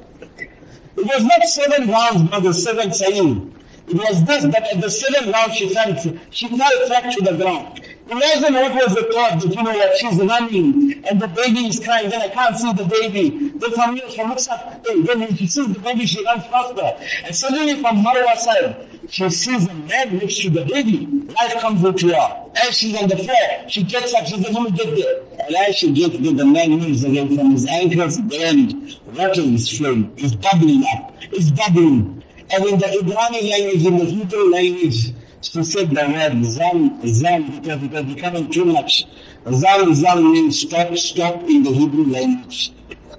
It 1.01 1.07
was 1.07 1.25
not 1.25 1.43
seven 1.45 1.89
rounds, 1.89 2.31
but 2.31 2.41
the 2.41 2.53
seventh 2.53 2.95
saying. 2.95 3.55
It 3.89 3.95
was 3.95 4.23
this 4.25 4.45
that 4.45 4.69
at 4.75 4.83
the 4.83 4.91
seventh 4.91 5.33
round 5.33 5.55
she 5.55 5.71
fell, 5.71 5.97
she 6.31 6.47
fell 6.49 6.87
flat 6.87 7.15
to 7.15 7.25
the 7.25 7.37
ground. 7.39 7.81
Imagine 8.11 8.55
what 8.55 8.75
was 8.75 8.94
the 8.96 9.03
thought 9.12 9.40
that 9.40 9.55
you 9.55 9.62
know 9.62 9.73
that 9.73 9.96
she's 9.96 10.16
running 10.16 11.05
and 11.09 11.23
the 11.23 11.29
baby 11.29 11.68
is 11.68 11.79
crying, 11.79 12.11
then 12.11 12.20
I 12.20 12.29
can't 12.29 12.57
see 12.57 12.73
the 12.73 12.85
baby. 12.85 13.51
Then 13.51 13.70
from 13.70 13.96
she 14.11 14.25
looks 14.25 14.49
up, 14.49 14.85
then 14.85 15.37
she 15.37 15.46
sees 15.46 15.73
the 15.73 15.79
baby, 15.79 16.07
she 16.07 16.25
runs 16.25 16.44
faster. 16.46 16.96
And 17.25 17.37
suddenly 17.37 17.81
from 17.81 18.03
Marwa 18.03 18.37
side, 18.37 18.88
she 19.09 19.31
sees 19.31 19.68
a 19.68 19.75
man 19.75 20.18
next 20.18 20.40
to 20.40 20.51
the 20.51 20.64
baby. 20.64 21.07
Life 21.07 21.61
comes 21.61 21.85
into 21.85 22.09
her. 22.09 22.51
As 22.66 22.77
she's 22.77 23.01
on 23.01 23.09
the 23.09 23.16
floor, 23.16 23.68
she 23.68 23.85
gets 23.85 24.12
up, 24.12 24.27
she 24.27 24.42
says, 24.42 24.53
let 24.55 24.64
me 24.64 24.77
get 24.77 24.96
there. 24.96 25.46
And 25.46 25.55
as 25.55 25.77
she 25.77 25.92
gets 25.92 26.18
there, 26.18 26.33
the 26.33 26.44
man 26.44 26.70
moves 26.81 27.05
again 27.05 27.37
from 27.37 27.53
his 27.53 27.68
ankles 27.68 28.18
end. 28.33 28.99
Water 29.14 29.40
is 29.42 29.79
flowing, 29.79 30.12
it's 30.16 30.35
bubbling 30.35 30.83
up, 30.96 31.14
it's 31.31 31.53
bubbling. 31.53 32.25
And 32.53 32.64
in 32.64 32.77
the 32.81 32.87
Ibrani 32.87 33.51
language, 33.51 33.87
in 33.87 33.99
the 33.99 34.05
Hebrew 34.05 34.51
language, 34.51 35.12
she 35.42 35.62
said 35.64 35.90
the 35.90 35.94
word 35.94 36.44
zam, 36.44 37.07
zam, 37.07 37.61
because 37.61 37.83
it 37.83 37.90
was 37.90 38.05
becoming 38.05 38.50
too 38.50 38.64
much. 38.66 39.07
Zam, 39.53 39.94
zam 39.94 40.33
means 40.33 40.61
stop, 40.61 40.94
stop 40.96 41.42
in 41.44 41.62
the 41.62 41.70
Hebrew 41.70 42.05
language. 42.07 42.72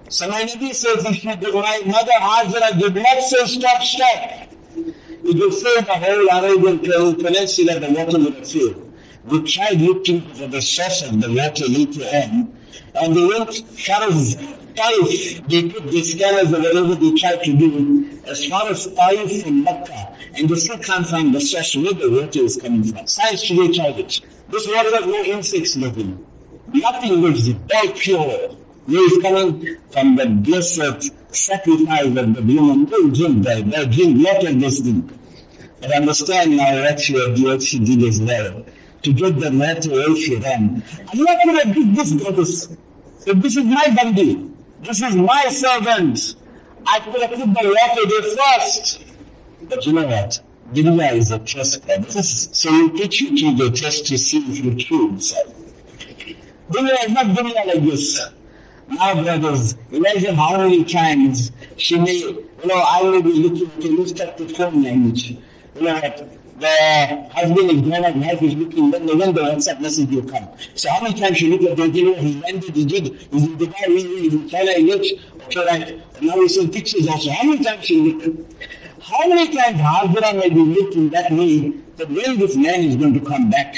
So 0.10 0.28
my 0.28 0.44
Nabi 0.44 0.74
says, 0.74 1.06
if 1.06 1.24
you, 1.24 1.54
my 1.54 1.82
mother 1.86 2.12
Hajra 2.12 2.80
did 2.80 2.96
not 2.96 3.24
say 3.24 3.46
stop, 3.46 3.82
stop, 3.82 4.50
it 4.76 5.36
would 5.40 5.54
fill 5.54 5.82
the 5.82 5.94
whole 5.94 6.28
Arabian 6.30 6.80
peninsula, 7.16 7.80
the 7.80 7.90
water 7.92 8.20
would 8.20 8.36
have 8.36 8.50
filled. 8.50 8.94
We 9.26 9.42
tried 9.44 9.80
looking 9.82 10.22
for 10.34 10.48
the 10.48 10.62
source 10.62 11.04
of 11.04 11.22
the 11.22 11.32
water 11.32 11.66
later 11.68 12.04
on, 12.04 12.54
and 12.96 13.16
they 13.16 13.26
went 13.26 13.50
as 13.50 14.36
Taif, 14.76 15.48
they 15.48 15.70
put 15.70 15.92
the 15.92 16.04
scanners 16.04 16.54
or 16.54 16.62
whatever 16.62 16.96
they 16.96 17.14
tried 17.16 17.44
to 17.44 17.54
do, 17.54 18.10
as 18.26 18.46
far 18.46 18.70
as 18.70 18.88
Taif 18.88 19.46
and 19.46 19.64
Mecca, 19.64 20.18
and 20.36 20.50
they 20.50 20.56
still 20.56 20.78
can't 20.78 21.08
find 21.08 21.34
the 21.34 21.42
source 21.42 21.76
where 21.76 21.94
the 21.94 22.10
water 22.10 22.40
is 22.40 22.58
coming 22.58 22.84
from. 22.84 23.08
Science 23.08 23.48
today 23.48 23.72
tried 23.74 24.00
it. 24.00 24.22
This 24.50 24.68
water 24.68 24.96
has 24.96 25.06
no 25.06 25.24
insects 25.24 25.76
living. 25.76 26.26
Nothing 26.74 27.22
lives 27.22 27.48
it, 27.48 27.58
all 27.76 27.92
pure. 27.94 28.56
Where 28.86 29.06
is 29.06 29.22
coming 29.22 29.78
from 29.92 30.16
the 30.16 30.26
blessed 30.26 31.14
sacrifice 31.36 32.06
of 32.06 32.16
the 32.36 32.42
human. 32.42 32.86
Don't 32.86 33.14
drink 33.14 33.44
that. 33.44 33.70
They 33.70 33.86
drink 33.88 34.26
lot 34.26 34.46
of 34.46 34.60
this 34.60 34.80
thing. 34.80 35.20
But 35.80 35.96
understand 35.96 36.58
now 36.58 36.82
what 36.84 37.00
she, 37.00 37.14
what 37.44 37.62
she 37.62 37.80
did 37.80 38.04
as 38.04 38.22
well. 38.22 38.66
To 39.04 39.14
get 39.14 39.40
the 39.40 39.52
matter 39.52 39.92
away 39.92 40.22
from 40.22 40.40
them. 40.42 40.84
I'm 41.12 41.24
not 41.24 41.44
going 41.44 41.60
to 41.60 41.74
give 41.74 41.96
this 41.96 42.14
brothers. 42.14 42.78
So 43.20 43.34
this 43.34 43.58
is 43.58 43.64
my 43.64 43.88
bandi. 43.96 44.50
This 44.82 45.02
is 45.02 45.16
my 45.16 45.46
servant. 45.50 46.36
I 46.86 47.00
could 47.00 47.22
have 47.22 47.32
put 47.32 47.40
the 47.40 47.46
water 47.46 48.10
there 48.10 48.60
first. 48.60 49.11
But 49.72 49.86
you 49.86 49.94
know 49.94 50.06
what? 50.06 50.42
Dunya 50.74 51.14
is 51.14 51.32
a 51.32 51.40
test 51.40 51.88
this. 51.88 52.50
So 52.52 52.70
we 52.70 52.90
put 52.90 53.22
you 53.22 53.38
to 53.38 53.64
the 53.64 53.72
test 53.72 54.06
to 54.08 54.18
see 54.18 54.40
if 54.40 54.66
you're 54.66 54.76
true 54.76 55.12
inside. 55.12 55.46
Dunya 56.70 57.06
is 57.06 57.12
not 57.14 57.28
dunya 57.28 57.66
like 57.66 57.82
this. 57.82 58.20
Now, 58.90 59.24
brothers, 59.24 59.76
imagine 59.90 60.36
how 60.36 60.58
many 60.58 60.84
times 60.84 61.54
she 61.78 61.98
may, 61.98 62.18
you 62.18 62.50
know, 62.66 62.84
I 62.86 63.02
may 63.12 63.22
be 63.22 63.32
looking 63.32 63.72
to 63.80 63.98
lift 63.98 64.20
up 64.20 64.36
the 64.36 64.50
phone 64.50 64.84
language. 64.84 65.38
You 65.76 65.82
know? 65.82 66.02
The 66.60 67.30
husband 67.32 67.72
is 67.72 67.82
gone 67.82 68.06
out, 68.06 68.16
wife 68.18 68.42
is 68.44 68.54
looking, 68.54 68.92
then 68.92 69.06
the 69.06 69.16
window 69.16 69.42
WhatsApp 69.42 69.80
message 69.80 70.10
will 70.10 70.30
come. 70.30 70.50
So 70.76 70.90
how 70.90 71.02
many 71.02 71.18
times 71.18 71.38
she 71.38 71.48
look 71.50 71.72
at 71.72 71.78
the 71.78 71.88
you 71.88 72.14
know, 72.14 72.22
he 72.22 72.42
landed, 72.42 72.76
he 72.76 72.86
did, 72.86 73.08
he's 73.32 73.46
in 73.46 73.58
Dubai, 73.58 73.88
he's 73.88 74.34
in 74.34 74.50
China, 74.50 74.74
he 74.74 74.84
looks, 74.84 75.08
okay, 75.46 75.66
right. 75.66 75.90
And 76.18 76.28
now 76.28 76.38
we 76.38 76.50
see 76.50 76.68
pictures 76.68 77.08
also. 77.08 77.32
How 77.32 77.48
many 77.48 77.64
times 77.64 77.86
she 77.86 78.00
look? 78.00 78.46
How 79.04 79.28
many 79.28 79.56
times 79.56 79.80
Hajra 79.80 80.38
may 80.38 80.50
be 80.50 80.62
looking 80.62 81.10
that 81.10 81.32
way 81.32 81.70
that 81.98 82.08
when 82.08 82.38
this 82.38 82.56
man 82.56 82.82
is 82.82 82.96
going 82.96 83.16
to 83.16 83.20
come 83.20 83.50
back? 83.50 83.76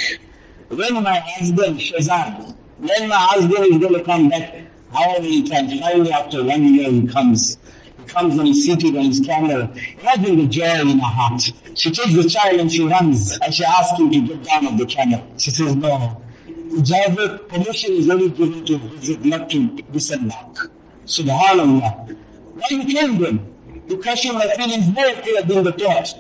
When 0.67 1.01
my 1.01 1.17
husband, 1.19 1.79
Shazan, 1.79 2.53
when 2.77 3.07
my 3.07 3.15
husband 3.15 3.65
is 3.67 3.77
going 3.77 3.93
to 3.93 4.03
come 4.03 4.27
back, 4.27 4.53
how 4.91 5.13
many 5.13 5.47
times? 5.47 5.79
Finally, 5.79 6.11
after 6.11 6.43
one 6.43 6.73
year, 6.73 6.91
he 6.91 7.07
comes. 7.07 7.57
He 7.99 8.03
comes 8.03 8.37
and 8.37 8.47
he's 8.47 8.65
seated 8.65 8.97
on 8.97 9.05
his 9.05 9.21
camel. 9.21 9.71
Imagine 10.01 10.39
the 10.39 10.47
joy 10.47 10.81
in 10.81 10.99
her 10.99 11.05
heart. 11.05 11.41
She 11.75 11.89
takes 11.89 12.13
the 12.13 12.27
child 12.29 12.59
and 12.59 12.69
she 12.69 12.85
runs 12.85 13.37
and 13.39 13.53
she 13.53 13.63
asks 13.63 13.97
him 13.97 14.11
to 14.11 14.27
get 14.27 14.43
down 14.43 14.67
off 14.67 14.77
the 14.77 14.85
camel. 14.85 15.25
She 15.37 15.51
says, 15.51 15.73
no. 15.73 16.21
Jabir, 16.47 17.47
permission 17.47 17.93
is 17.93 18.09
only 18.09 18.29
given 18.29 18.65
to 18.65 18.77
visit, 18.77 19.23
not 19.23 19.49
to 19.51 19.69
disembark. 19.93 20.69
Subhanallah. 21.05 22.13
Why 22.55 22.63
you 22.71 22.83
killing 22.85 23.19
them? 23.19 23.53
The 23.87 23.97
question 23.97 24.35
my 24.35 24.47
feelings 24.55 24.87
more 24.87 25.11
clear 25.21 25.43
than 25.43 25.63
the 25.63 25.73
thought. 25.73 26.13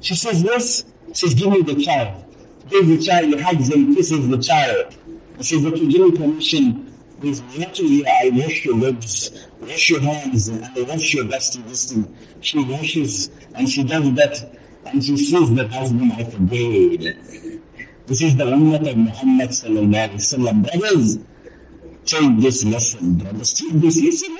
She 0.00 0.14
says, 0.14 0.42
yes. 0.42 0.84
She 1.08 1.14
says, 1.14 1.34
give 1.34 1.50
me 1.50 1.62
the 1.62 1.76
child. 1.82 2.24
Give 2.68 2.86
the 2.86 2.98
child, 2.98 3.40
hugs 3.40 3.68
and 3.70 3.94
kisses 3.96 4.28
the 4.28 4.38
child. 4.38 4.96
He 5.36 5.42
says, 5.44 5.64
okay, 5.64 5.86
give 5.86 6.00
me 6.00 6.18
permission. 6.18 6.92
With 7.20 7.40
water 7.56 7.82
here, 7.82 8.04
I 8.06 8.30
wash 8.34 8.64
your 8.64 8.76
legs, 8.76 9.46
wash 9.60 9.88
your 9.88 10.00
hands, 10.00 10.48
and 10.48 10.64
I 10.64 10.82
wash 10.82 11.14
your 11.14 11.24
dusty 11.24 11.62
this. 11.62 11.96
She 12.40 12.62
washes 12.62 13.30
and 13.54 13.68
she 13.68 13.84
does 13.84 14.12
that 14.14 14.58
and 14.84 15.02
she 15.02 15.16
sees 15.16 15.54
that 15.54 15.70
husband 15.70 16.10
the 16.12 16.38
bed. 16.38 17.60
This 18.06 18.22
is 18.22 18.36
the 18.36 18.44
ummah 18.44 18.88
of 18.88 18.96
Muhammad 18.96 19.50
sallallahu 19.50 19.94
alayhi 19.94 20.12
wa 20.12 20.52
sallam. 20.52 20.62
Brothers, 20.62 21.18
take 22.04 22.38
this 22.40 22.64
lesson, 22.64 23.14
brothers. 23.18 23.54
Take 23.54 23.72
this. 23.72 24.00
Listen 24.00 24.36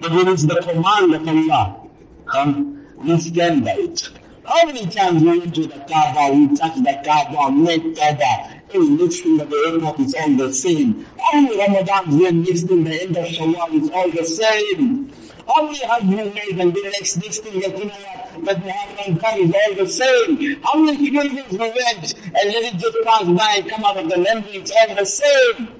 But 0.00 0.12
it's 0.28 0.44
the 0.44 0.56
command 0.60 1.14
of 1.14 1.28
Allah, 1.28 1.88
um, 2.34 2.86
we 2.98 3.18
stand 3.18 3.64
by 3.64 3.72
it. 3.72 4.08
How 4.44 4.64
many 4.64 4.86
times 4.86 5.22
we 5.22 5.38
went 5.38 5.54
to 5.56 5.66
the 5.66 5.78
Kaaba, 5.88 6.34
we 6.34 6.56
touched 6.56 6.82
the 6.82 7.00
Kaaba, 7.04 7.50
met 7.50 7.96
Kaaba, 7.96 8.58
in 8.72 8.96
mixing 8.96 9.40
at 9.40 9.50
the 9.50 9.64
end 9.68 10.00
it's 10.00 10.14
all 10.14 10.36
the 10.36 10.52
same. 10.52 11.06
How 11.18 11.40
many 11.40 11.56
Ramadans 11.56 12.18
we 12.18 12.30
mixed 12.30 12.70
in 12.70 12.84
the 12.84 13.02
end 13.02 13.16
of 13.16 13.24
Shawwal, 13.26 13.68
it's 13.72 13.90
all 13.90 14.10
the 14.10 14.24
same. 14.24 15.12
How 15.46 15.62
many 15.62 15.78
Hajj 15.78 16.04
we 16.04 16.16
made 16.16 16.60
and 16.60 16.74
the 16.74 16.82
next, 16.82 17.16
next 17.16 17.38
thing 17.38 17.60
that 17.60 17.78
you 17.78 17.86
know 17.86 18.44
that 18.44 18.64
Muhammad 18.64 19.20
come 19.20 19.40
is 19.40 19.54
all 19.54 19.74
the 19.74 19.90
same. 19.90 20.62
How 20.62 20.78
many 20.78 21.10
pilgrims 21.10 21.52
we 21.52 21.58
went 21.58 22.14
and 22.14 22.34
let 22.34 22.72
it 22.72 22.76
just 22.78 22.96
pass 23.04 23.24
by 23.24 23.54
and 23.58 23.68
come 23.70 23.84
out 23.84 23.96
of 23.96 24.08
the 24.08 24.18
memory, 24.18 24.56
it's 24.56 24.70
all 24.70 24.94
the 24.94 25.04
same. 25.04 25.77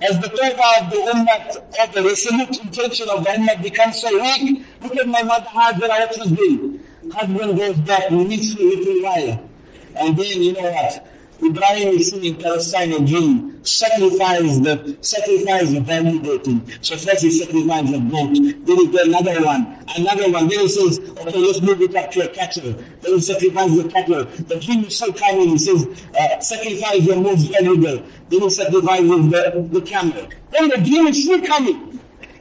As 0.00 0.18
the 0.20 0.28
tawbah 0.28 0.84
of 0.84 0.90
the 0.90 0.96
ummah, 0.96 1.84
of 1.84 1.92
the 1.92 2.02
resolute 2.04 2.60
intention 2.62 3.08
of 3.10 3.24
the 3.24 3.30
ummah 3.30 3.60
becomes 3.62 4.00
so 4.00 4.08
weak, 4.20 4.64
look 4.82 4.96
at 4.96 5.08
my 5.08 5.22
mother 5.22 5.46
Hajra, 5.46 5.88
what 5.88 6.14
she's 6.14 6.30
doing. 6.30 6.80
Husband 7.12 7.56
goes 7.56 7.76
back, 7.78 8.10
we 8.10 8.24
meet 8.24 8.44
for 8.44 8.62
a 8.62 8.64
little 8.64 9.02
while. 9.02 9.48
And 9.96 10.16
then, 10.16 10.42
you 10.42 10.52
know 10.52 10.70
what? 10.70 11.06
Ibrahim 11.42 11.88
is 11.88 12.10
seeing 12.10 12.36
Palestine 12.36 12.92
a 12.92 12.98
dream. 12.98 13.64
Sacrifice 13.64 14.58
the 14.58 14.96
sacrifice 15.00 15.70
the 15.70 15.80
validating. 15.80 16.84
So 16.84 16.96
first 16.96 17.22
he 17.22 17.30
sacrifices 17.30 17.94
a 17.94 18.00
goat. 18.00 18.34
Then 18.66 18.76
he 18.76 18.86
does 18.88 19.06
another 19.06 19.44
one, 19.44 19.84
another 19.96 20.30
one. 20.32 20.48
Then 20.48 20.60
he 20.60 20.68
says, 20.68 20.98
okay, 20.98 21.38
let's 21.38 21.60
move 21.60 21.80
it 21.82 21.94
up 21.94 22.10
to 22.12 22.28
a 22.28 22.28
cattle. 22.28 22.72
Then 22.72 23.14
he 23.14 23.20
sacrifices 23.20 23.82
the 23.82 23.88
cattle. 23.88 24.24
The 24.24 24.58
dream 24.58 24.84
is 24.84 24.98
so 24.98 25.12
coming. 25.12 25.50
He 25.50 25.58
says, 25.58 25.86
uh, 26.18 26.40
sacrifice 26.40 27.02
your 27.02 27.20
most 27.20 27.50
valuable. 27.52 28.04
Then 28.28 28.40
he 28.40 28.50
sacrifices 28.50 29.30
the, 29.30 29.68
the 29.70 29.80
camel. 29.82 30.28
Then 30.50 30.68
the 30.70 30.78
dream 30.78 31.06
is 31.06 31.22
still 31.22 31.42
coming. 31.46 32.00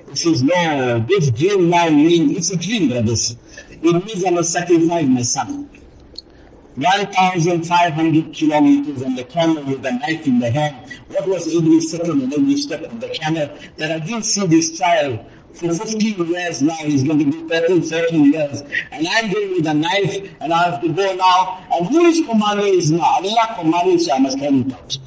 He 0.09 0.15
says, 0.15 0.41
no, 0.41 1.05
this 1.07 1.29
dream 1.31 1.69
now 1.69 1.89
means, 1.89 2.37
it's 2.37 2.49
a 2.51 2.57
dream, 2.57 2.89
brothers. 2.89 3.35
It 3.69 4.05
means 4.05 4.25
I 4.25 4.31
must 4.31 4.51
sacrifice 4.51 5.05
my 5.05 5.21
son. 5.21 5.69
1,500 6.77 8.33
kilometers 8.33 9.03
on 9.03 9.15
the 9.15 9.23
camel 9.23 9.63
with 9.63 9.85
a 9.85 9.91
knife 9.91 10.27
in 10.27 10.39
the 10.39 10.51
hand. 10.51 10.91
What 11.07 11.27
was 11.27 11.55
every 11.55 11.81
second 11.81 12.21
and 12.21 12.33
every 12.33 12.55
step 12.57 12.83
of 12.83 13.01
the 13.01 13.09
camel? 13.09 13.49
That 13.77 13.91
I 13.91 13.99
didn't 13.99 14.23
see 14.23 14.45
this 14.45 14.77
child 14.77 15.25
for 15.57 15.73
15 15.73 16.27
years 16.27 16.61
now, 16.61 16.75
he's 16.75 17.03
going 17.03 17.17
to 17.19 17.25
be 17.25 17.49
13, 17.49 17.81
13 17.81 18.33
years. 18.33 18.61
And 18.91 19.07
I'm 19.09 19.31
going 19.31 19.53
with 19.53 19.65
a 19.65 19.73
knife 19.73 20.35
and 20.39 20.53
I 20.53 20.69
have 20.69 20.81
to 20.81 20.89
go 20.89 21.15
now. 21.15 21.65
And 21.73 21.87
who 21.87 22.05
is 22.05 22.25
commanding 22.27 22.75
is 22.75 22.91
now? 22.91 23.17
Allah 23.23 23.55
commanding, 23.59 23.97
so 23.97 24.13
I 24.13 24.19
must 24.19 24.37
carry 24.37 24.59
it 24.59 24.73
out. 24.73 24.97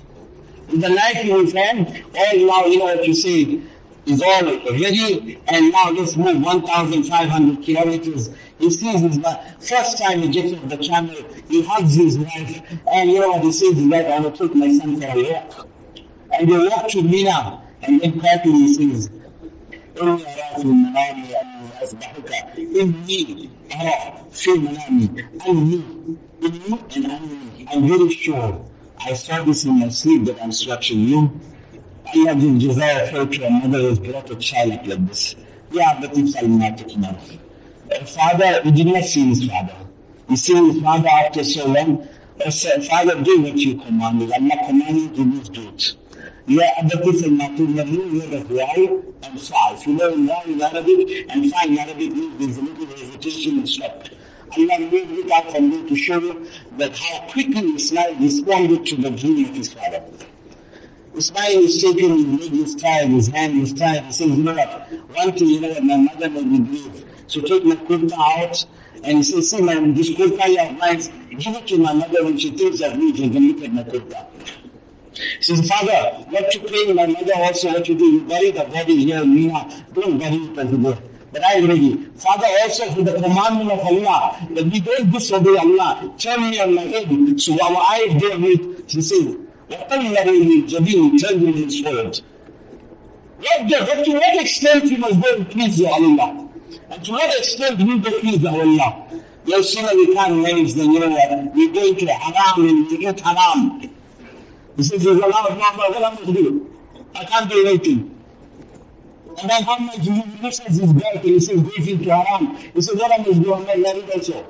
With 0.69 0.81
the 0.81 0.89
knife 0.89 1.17
in 1.19 1.45
his 1.45 1.53
hand, 1.53 2.05
all 2.17 2.47
now, 2.47 2.67
you 2.67 2.79
know 2.79 2.85
what 2.87 3.07
you 3.07 3.15
say, 3.15 3.61
is 4.07 4.23
all 4.23 4.43
ready. 4.43 5.41
And 5.47 5.71
now 5.71 5.91
let's 5.91 6.17
move 6.17 6.43
1,500 6.43 7.65
kilometers 7.65 8.31
he 8.60 8.70
sees 8.70 9.02
his 9.02 9.20
wife. 9.20 9.40
First 9.60 9.98
time 9.98 10.20
he 10.20 10.30
gets 10.30 10.54
off 10.54 10.70
the 10.70 10.78
camel, 10.78 11.16
he 11.48 11.64
hugs 11.64 11.96
his 11.96 12.18
wife, 12.18 12.62
and 12.92 13.12
you 13.12 13.20
know 13.20 13.30
what 13.32 13.44
he 13.44 13.52
says? 13.52 13.76
He's 13.76 13.86
like, 13.88 14.06
I 14.06 14.20
will 14.20 14.32
take 14.32 14.56
my 14.56 14.72
son 14.78 15.00
for 15.00 15.08
a 15.08 15.34
walk. 15.34 15.68
And 16.38 16.52
they 16.52 16.58
walk 16.68 16.88
to 16.90 17.02
Mina, 17.02 17.62
and 17.84 18.02
then 18.02 18.20
quietly 18.20 18.52
he 18.52 18.74
says, 18.74 19.10
إني 20.02 20.24
أرى 20.26 20.56
في 20.56 20.62
المنام 20.62 21.24
أني 21.24 21.84
أصبحك 21.84 22.32
إني 22.58 23.50
أرى 23.76 24.14
في 24.32 24.50
منامي 24.52 25.10
أني 25.50 25.82
إني 26.44 26.80
and 26.96 27.06
أني 27.06 27.68
I'm 27.72 27.88
very 27.88 28.10
sure 28.10 28.66
I 29.00 29.14
saw 29.14 29.44
this 29.44 29.66
in 29.66 29.80
my 29.80 29.90
sleep 29.90 30.26
that 30.26 30.42
I'm 30.42 30.52
stretching 30.52 31.00
you. 31.00 31.40
Allah 32.14 32.36
gives 32.36 32.64
Jazaya 32.64 33.10
for 33.10 33.26
to 33.26 33.46
a 33.46 33.50
mother 33.50 33.80
who's 33.80 34.00
brought 34.00 34.30
a 34.30 34.36
child 34.36 34.86
like 34.88 35.08
this. 35.08 35.36
Yeah, 35.72 35.98
but 36.00 36.18
it's 36.18 36.36
not 36.36 36.82
enough 36.92 37.39
Father, 37.91 38.61
we 38.65 38.71
did 38.71 38.87
not 38.87 39.05
see 39.05 39.27
his 39.27 39.45
father. 39.47 39.75
We 40.29 40.37
see 40.37 40.55
his 40.55 40.81
father 40.81 41.09
after 41.09 41.43
so 41.43 41.67
long. 41.67 42.09
I 42.45 42.51
said, 42.51 42.85
Father, 42.85 43.21
do 43.21 43.43
what 43.43 43.57
you 43.57 43.79
command 43.79 44.21
me. 44.21 44.33
I'm 44.33 44.47
not 44.47 44.65
commanding 44.67 45.15
you, 45.15 45.41
just 45.41 45.53
do 45.53 45.69
it. 45.69 45.95
Yeah, 46.47 46.71
other 46.79 47.03
people 47.03 47.31
not 47.31 47.57
to 47.57 47.63
know 47.63 47.85
you 47.85 48.27
know 48.29 48.41
why 48.43 49.03
and 49.25 49.41
fa. 49.41 49.55
If 49.73 49.87
you 49.87 49.97
learn 49.97 50.27
why 50.27 50.43
in 50.47 50.63
Arabic 50.63 51.27
and 51.31 51.51
find 51.53 51.73
in 51.73 51.79
Arabic 51.79 52.13
means 52.13 52.39
there's 52.39 52.59
a 52.59 52.63
little 52.63 52.87
hesitation 52.87 53.59
and 53.59 53.69
slept. 53.69 54.11
Allah 54.57 54.79
made 54.79 55.11
it 55.11 55.31
out 55.33 55.53
from 55.53 55.71
there 55.71 55.87
to 55.89 55.97
show 55.97 56.21
you 56.21 56.49
that 56.79 56.97
how 56.97 57.27
quickly 57.29 57.75
Ismail 57.75 58.15
responded 58.21 58.87
to 58.87 58.97
the 58.97 59.11
dream 59.11 59.47
of 59.47 59.55
his 59.55 59.73
father. 59.73 60.03
Ismail 61.15 61.61
is 61.61 61.81
shaking 61.81 62.39
his 62.39 62.41
leg, 62.41 62.53
his 62.53 62.75
tired, 62.77 63.09
his 63.09 63.29
hand, 63.29 63.55
his 63.55 63.73
tied. 63.73 64.05
He 64.05 64.13
says, 64.13 64.29
you 64.29 64.43
know 64.43 64.55
what, 64.55 64.93
one 65.17 65.33
thing 65.33 65.49
you 65.49 65.61
know 65.61 65.75
that 65.75 65.83
my 65.83 65.97
mother 65.97 66.31
made 66.31 66.47
me 66.47 66.61
believe 66.61 67.10
So 67.30 67.42
take 67.42 67.66
my 67.66 67.76
kurta 67.76 68.14
out 68.14 68.66
and 69.04 69.18
he 69.18 69.24
says, 69.24 69.50
see, 69.50 69.62
my, 69.62 69.76
this 69.92 70.10
kurta 70.12 70.48
you 70.48 70.58
have 70.58 70.78
mine, 70.78 71.00
give 71.38 71.56
it 71.56 71.68
to 71.68 71.78
my 71.78 71.94
mother 71.94 72.24
when 72.24 72.38
she 72.38 72.52
thinks 72.52 72.82
of 72.82 72.98
me, 72.98 73.16
she 73.16 73.30
can 73.30 73.48
look 73.48 73.64
at 73.64 73.74
my 73.74 73.84
kurta. 73.84 74.28
He 75.14 75.44
says, 75.44 75.68
Father, 75.68 76.26
what 76.30 76.54
you 76.54 76.62
pay 76.62 76.92
my 76.94 77.06
mother 77.08 77.34
also, 77.36 77.70
what 77.70 77.88
you 77.88 77.96
do, 77.96 78.06
you 78.06 78.22
bury 78.26 78.52
the 78.52 78.64
body 78.66 79.06
here 79.06 79.22
in 79.24 79.34
Mina, 79.34 79.86
don't 79.94 80.18
bury 80.18 80.36
it 80.36 80.58
over 80.60 80.78
there. 80.78 80.98
But 81.32 81.44
I 81.44 81.60
ready. 81.66 81.96
Father, 82.16 82.48
also 82.64 82.92
for 82.92 83.02
the 83.02 83.14
commandment 83.14 83.72
of 83.72 83.80
Allah, 83.80 84.38
that 84.52 84.66
we 84.66 84.80
don't 84.80 85.12
disobey 85.12 85.58
Allah, 85.58 86.14
turn 86.18 86.50
me 86.50 86.60
on 86.62 86.76
my 86.76 86.84
head, 86.84 87.42
so 87.42 87.54
our 87.62 87.78
eyes 87.92 88.22
don't 88.22 88.42
meet. 88.42 88.90
He 88.90 89.02
says, 89.02 89.36
وَقَلَّهُ 89.70 90.68
لِلْجَبِينِ 90.68 91.20
Tell 91.20 91.38
me 91.38 91.52
his 91.64 91.84
word. 91.84 92.22
What, 93.40 93.70
the, 93.70 94.04
to 94.06 94.14
what 94.14 94.42
extent 94.42 94.86
you 94.86 94.98
must 94.98 95.22
go 95.22 95.36
and 95.36 95.50
please 95.50 95.80
your 95.80 95.92
Allah? 95.94 96.49
And 96.91 97.05
to 97.05 97.13
what 97.13 97.39
extent 97.39 97.79
believe 97.79 98.43
that 98.43 98.55
Allah? 98.55 99.07
You'll 99.47 99.63
see 99.63 99.83
that 99.83 99.95
we 99.95 100.15
can't 100.15 100.37
manage 100.43 100.75
the 100.75 100.83
you 100.85 101.01
what? 101.01 101.55
We 101.55 101.69
go 101.69 101.87
into 101.87 102.07
haram 102.07 102.69
and 102.69 102.89
we 102.89 103.07
eat 103.07 103.21
haram. 103.21 103.81
He 104.77 104.83
says, 104.83 105.03
there's 105.03 105.19
a 105.19 105.27
lot 105.27 105.51
of 105.51 105.59
number, 105.59 105.83
what 105.83 106.03
am 106.03 106.19
I 106.19 106.25
to 106.27 106.33
do? 106.33 106.77
I 107.15 107.25
can't 107.25 107.51
do 107.51 107.67
anything. 107.67 108.17
And 109.41 109.51
then 109.51 109.63
how 109.63 109.79
much 109.79 109.99
he 109.99 110.23
listens 110.43 110.79
his 110.79 110.93
back 110.93 111.15
and 111.17 111.25
he 111.25 111.41
says, 111.41 111.61
go 111.61 111.71
into 111.77 112.15
haram. 112.15 112.57
He 112.57 112.83
says, 112.83 112.97
what 112.97 113.11
am 113.13 113.21
I 113.23 113.25
to 113.25 113.35
do? 113.35 113.55
I'm 113.55 113.65
not. 113.65 114.45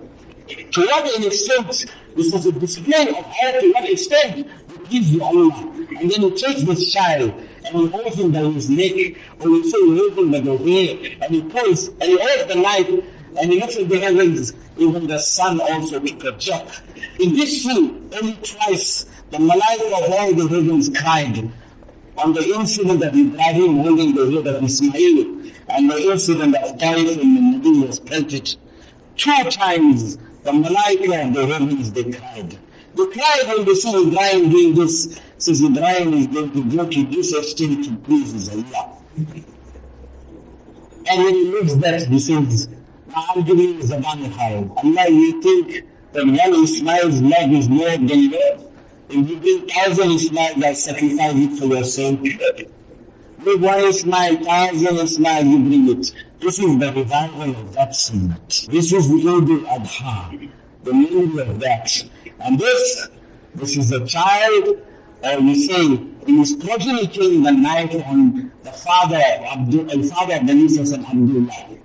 To 0.73 0.81
what 0.81 1.25
extent, 1.25 1.87
this 2.17 2.35
is 2.35 2.47
a 2.47 2.53
display 2.53 3.09
of 3.09 3.25
how 3.25 3.53
to 3.53 3.73
what 3.73 3.89
extent 3.89 4.49
we 4.91 5.01
please 5.01 5.21
Allah. 5.21 5.73
And 5.99 6.11
then 6.11 6.23
he 6.23 6.31
takes 6.31 6.63
this 6.63 6.93
child 6.93 7.33
and 7.65 7.77
he 7.77 7.87
holds 7.89 8.17
him 8.19 8.33
by 8.33 8.41
his 8.41 8.71
neck, 8.71 9.17
or 9.41 9.49
he 9.49 9.71
say 9.71 9.79
he 9.79 9.99
holds 9.99 10.19
him 10.19 10.31
by 10.31 10.41
the 10.41 10.57
hair, 10.57 11.17
and 11.23 11.35
he 11.35 11.43
pulls, 11.43 11.89
and 11.89 12.03
he 12.03 12.19
holds 12.21 12.53
the 12.53 12.61
knife, 12.61 13.05
and 13.39 13.53
he 13.53 13.61
looks 13.61 13.77
at 13.77 13.89
the 13.89 13.99
heavens. 14.01 14.53
Even 14.79 15.07
the 15.07 15.19
sun 15.19 15.61
also 15.61 16.01
took 16.01 16.25
a 16.25 16.33
joke. 16.39 16.69
In 17.19 17.35
this 17.35 17.63
scene, 17.63 18.11
only 18.15 18.35
twice, 18.43 19.05
the 19.31 19.39
malaika 19.39 20.05
of 20.05 20.13
all 20.13 20.35
the 20.35 20.49
heavens 20.49 20.89
cried 20.89 21.51
on 22.17 22.33
the 22.33 22.55
incident 22.55 23.03
of 23.03 23.15
Ibrahim 23.15 23.77
holding 23.79 24.15
the 24.15 24.31
head 24.31 24.47
of 24.47 24.65
Ismail, 24.65 25.53
and 25.69 25.91
the 25.91 26.11
incident 26.11 26.57
of 26.57 26.79
Taif 26.79 26.97
when 26.97 27.61
the 27.61 27.69
Nabi 27.69 27.87
was 27.87 28.01
planted. 28.01 28.57
Two 29.17 29.51
times, 29.51 30.17
the 30.45 30.51
malaika 30.51 31.29
of 31.29 31.35
the 31.35 31.47
heavens, 31.47 31.93
they 31.93 32.05
cried. 32.05 32.59
They 32.95 33.07
cried 33.07 33.43
when 33.47 33.65
they 33.65 33.75
saw 33.75 34.07
Ibrahim 34.07 34.51
doing 34.51 34.75
this, 34.75 35.21
says 35.39 35.63
Ibrahim 35.63 36.15
is 36.15 36.27
going 36.27 36.53
to 36.53 36.77
go 36.77 36.89
to 36.89 37.07
this 37.07 37.33
extent 37.35 37.85
to 37.85 37.97
please 37.97 38.49
Allah. 38.49 38.97
And 41.11 41.25
when 41.25 41.35
he 41.35 41.45
looks 41.45 41.75
back, 41.75 42.03
he 42.03 42.19
says, 42.19 42.69
I'm 43.15 43.43
giving 43.45 43.75
you 43.75 43.79
Zabani 43.83 44.31
Khair. 44.31 44.71
Allah, 44.85 45.11
you 45.11 45.41
think 45.43 45.85
that 46.13 46.27
one 46.27 46.65
Ismail's 46.65 47.21
love 47.23 47.51
is 47.53 47.69
more 47.69 47.91
than 47.91 48.09
yours? 48.09 48.63
If 49.09 49.29
you 49.29 49.37
bring 49.39 49.69
thousand 49.69 50.11
Ismail 50.13 50.55
that 50.61 50.77
sacrifice 50.77 51.35
it 51.35 51.59
for 51.59 51.67
your 51.67 51.85
sake, 51.85 52.21
with 53.45 53.61
one 53.61 53.81
Ismail, 53.81 54.45
thousand 54.45 54.97
Ismail, 54.99 55.45
you 55.47 55.59
bring 55.59 55.99
it. 55.99 56.13
This 56.41 56.59
is 56.59 56.79
the 56.79 56.93
revival 56.93 57.51
of 57.51 57.73
that 57.75 57.91
sunnat. 57.91 58.67
This 58.71 58.93
is 58.93 59.09
the 59.09 59.17
Eid 59.17 59.51
al-Adha, 59.69 60.51
the 60.85 60.93
meaning 60.93 61.39
of 61.41 61.59
that. 61.61 62.05
And 62.43 62.59
this, 62.59 63.09
this 63.55 63.77
is 63.77 63.93
a 63.93 64.05
child 64.07 64.81
or 65.23 65.39
you 65.39 65.55
say 65.55 66.07
he 66.27 66.41
is 66.41 66.57
progeniting 66.57 67.43
the 67.43 67.53
knife 67.53 67.95
on 68.07 68.51
the 68.63 68.73
father, 68.73 69.17
Abdul, 69.17 69.85
the 69.85 70.03
father 70.09 70.37
of 70.37 70.47
the 70.47 70.53
and 70.53 71.07
Abdullah. 71.07 71.79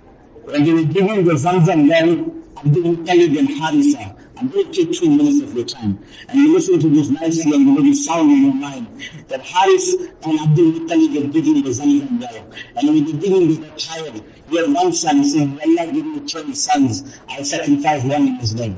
When 0.44 0.64
they 0.64 0.72
were 0.72 0.84
giving 0.84 1.24
the 1.24 1.32
Zamzam 1.32 1.88
well, 1.88 2.32
Abdul 2.58 2.96
Muttalib 2.96 4.16
I'm 4.38 4.48
going 4.48 4.70
to 4.70 4.72
take 4.72 4.98
two 4.98 5.10
minutes 5.10 5.42
of 5.42 5.54
your 5.54 5.64
time. 5.64 5.98
And 6.28 6.40
you 6.40 6.54
listen 6.54 6.78
to 6.80 6.88
this 6.88 7.08
nicely 7.08 7.52
and 7.56 7.66
you 7.66 7.74
will 7.74 7.94
sound 7.94 8.30
in 8.30 8.44
your 8.44 8.54
mind 8.54 8.86
that 9.28 9.40
Haris 9.40 9.94
and 9.94 10.40
Abdul 10.40 10.72
Muttalib 10.72 11.24
are 11.24 11.32
digging 11.32 11.62
the 11.62 11.70
Zamzam 11.70 12.20
well. 12.20 12.52
And 12.76 12.88
when 12.88 13.04
they're 13.04 13.20
digging, 13.20 13.48
they 13.48 13.68
got 13.68 13.78
tired. 13.78 14.22
He 14.48 14.56
had 14.56 14.72
one 14.72 14.92
son, 14.92 15.18
he 15.18 15.28
said, 15.28 15.58
Allah 15.62 15.92
give 15.92 16.06
me 16.06 16.20
10 16.20 16.54
sons, 16.54 17.18
I'll 17.28 17.44
sacrifice 17.44 18.02
one 18.04 18.28
in 18.28 18.34
his 18.36 18.54
name. 18.54 18.76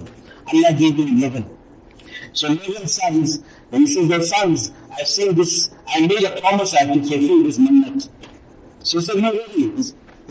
Allah 0.52 0.72
gave 0.72 0.96
me 0.96 1.22
11. 1.22 1.57
So 2.38 2.46
11 2.46 2.86
sons, 2.86 3.40
when 3.70 3.80
he 3.80 3.88
says, 3.92 4.06
their 4.06 4.22
sons, 4.22 4.70
I 4.96 5.02
say 5.02 5.32
this, 5.32 5.70
I 5.88 6.06
made 6.06 6.22
a 6.22 6.40
promise 6.40 6.72
I 6.72 6.84
have 6.84 6.94
to 6.94 7.00
fulfill 7.02 7.42
this 7.42 7.58
manat. 7.58 8.08
So 8.78 9.00
he 9.00 9.04
said, 9.06 9.16
no, 9.16 9.32
really? 9.32 9.72
He 9.72 9.82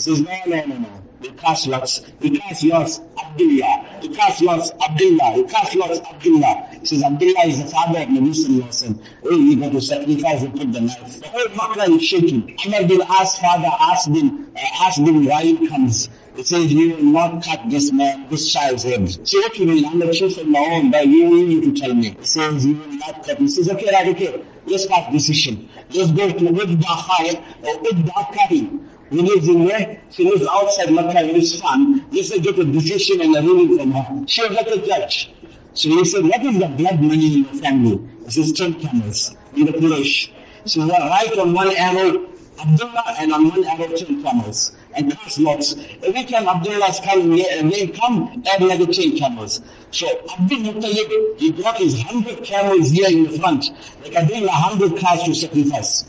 says, 0.02 0.22
no, 0.22 0.32
no, 0.48 0.66
no, 0.68 0.78
no. 0.78 1.02
He 1.22 1.32
cast 1.32 1.68
lots. 1.68 2.06
He 2.22 2.30
cast 2.40 2.64
lots, 2.64 3.02
Abdullah. 3.22 4.00
He 4.00 4.08
cast 4.16 4.42
lots, 4.42 4.72
Abdullah. 4.82 5.34
He 5.34 5.44
cast 5.44 5.76
lots, 5.76 6.00
Abdullah. 6.00 6.70
He 6.80 6.86
says, 6.86 7.04
Abdullah 7.04 7.46
is 7.46 7.62
the 7.62 7.70
father 7.70 8.00
of 8.00 8.08
Nabi 8.08 8.32
Sallallahu. 8.34 9.00
Oh, 9.26 9.32
you 9.38 9.60
got 9.60 9.74
to 9.74 9.82
sacrifice 9.82 10.44
and 10.44 10.56
put 10.56 10.72
the 10.72 10.80
knife. 10.80 11.20
The 11.20 11.28
whole 11.28 11.50
Makkah 11.58 11.92
is 11.92 12.06
shaking. 12.06 12.58
Amr 12.66 12.88
bin 12.88 13.02
As 13.02 13.38
father 13.38 13.70
asked 13.82 14.08
him, 14.08 14.50
uh, 14.56 14.86
asked 14.86 15.00
him 15.00 15.26
why 15.26 15.42
he 15.44 15.68
comes. 15.68 16.08
He 16.38 16.44
says, 16.44 16.72
you 16.72 16.94
will 16.94 17.04
not 17.04 17.44
cut 17.44 17.68
this 17.68 17.92
man, 17.92 18.30
this 18.30 18.54
child's 18.54 18.84
head. 18.84 19.10
So 19.28 19.40
you 19.56 19.66
mean? 19.66 19.86
I'm 19.88 19.98
the 19.98 20.14
chief 20.14 20.38
of 20.38 20.48
my 20.48 20.60
own, 20.60 20.92
but 20.92 21.08
you 21.08 21.48
need 21.48 21.64
to 21.64 21.82
tell 21.82 21.96
me. 21.96 22.16
He 22.20 22.26
says, 22.26 22.64
you 22.64 22.76
will 22.76 22.88
not 22.90 23.26
cut. 23.26 23.40
He 23.40 23.48
says, 23.48 23.68
okay, 23.72 23.90
right, 23.92 24.08
okay. 24.10 24.46
Let's 24.68 24.88
make 24.88 25.12
decision. 25.12 25.68
Let's 25.90 26.12
go 26.12 26.30
to 26.30 26.36
Ibda 26.36 26.84
Khalid 26.86 27.38
or 27.64 27.74
Ibda 27.90 28.34
Karim. 28.36 28.88
He 29.10 29.18
lives 29.20 29.48
in 29.48 29.64
where? 29.66 30.00
She 30.12 30.30
lives 30.30 30.46
outside 30.48 30.94
Makkah 30.94 31.26
with 31.26 31.38
his 31.38 31.58
son. 31.58 32.06
Let's 32.12 32.30
get 32.30 32.60
a 32.60 32.66
decision 32.66 33.22
and 33.22 33.36
a 33.36 33.42
ruling 33.42 33.76
from 33.76 33.92
her. 33.94 34.28
She 34.28 34.48
was 34.48 34.52
like 34.52 34.68
a 34.68 34.86
judge. 34.86 35.34
So 35.74 35.90
he 35.90 36.06
said, 36.06 36.24
what 36.24 36.46
is 36.46 36.60
the 36.60 36.68
blood 36.68 37.02
money 37.02 37.34
in 37.34 37.44
your 37.46 37.54
family? 37.64 38.08
He 38.26 38.30
says, 38.30 38.52
10 38.52 38.76
camels 38.76 39.36
in 39.56 39.66
the 39.66 39.72
Quraysh. 39.72 40.30
So 40.66 40.86
right 40.88 41.36
on 41.40 41.54
one 41.54 41.76
arrow, 41.76 42.28
Abdullah, 42.60 43.16
and 43.20 43.32
arrow, 43.32 43.96
10 43.96 44.24
camels. 44.24 44.76
And 44.96 45.12
cast 45.12 45.40
lots. 45.40 45.76
Every 46.04 46.24
time 46.26 46.48
Abdullah's 46.48 47.00
and 47.06 47.72
they 47.72 47.88
come, 47.88 48.44
add 48.52 48.62
another 48.62 48.92
10 48.92 49.18
camels. 49.18 49.62
So 49.92 50.08
Abdul 50.32 50.60
Muttalib, 50.60 51.40
he 51.40 51.52
brought 51.52 51.78
his 51.78 51.96
100 52.04 52.44
camels 52.44 52.90
here 52.90 53.10
in 53.10 53.24
the 53.26 53.38
front. 53.40 53.70
Like 54.02 54.16
I 54.16 54.26
bring 54.26 54.46
100 54.46 55.00
cars 55.00 55.24
to 55.24 55.36
sacrifice. 55.36 56.06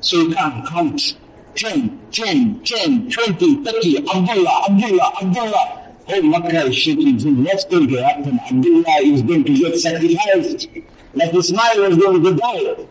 So 0.00 0.16
you 0.18 0.34
can 0.34 0.66
count 0.66 1.16
10, 1.56 2.00
10, 2.12 2.64
10, 2.64 3.10
20, 3.10 3.64
30, 3.64 3.98
Abdullah, 3.98 4.64
Abdullah, 4.68 5.12
Abdullah. 5.20 5.76
Whole 6.06 6.22
Makkah 6.22 6.66
is 6.66 6.76
shaking, 6.76 7.44
what's 7.44 7.64
going 7.64 7.88
to 7.88 8.02
happen? 8.02 8.40
Abdullah 8.50 9.00
is 9.02 9.22
going 9.22 9.44
to 9.44 9.52
get 9.52 9.78
sacrificed. 9.78 10.68
Like 11.14 11.34
Ismail 11.34 11.88
was 11.88 11.98
going 11.98 12.22
to 12.22 12.34
die. 12.34 12.86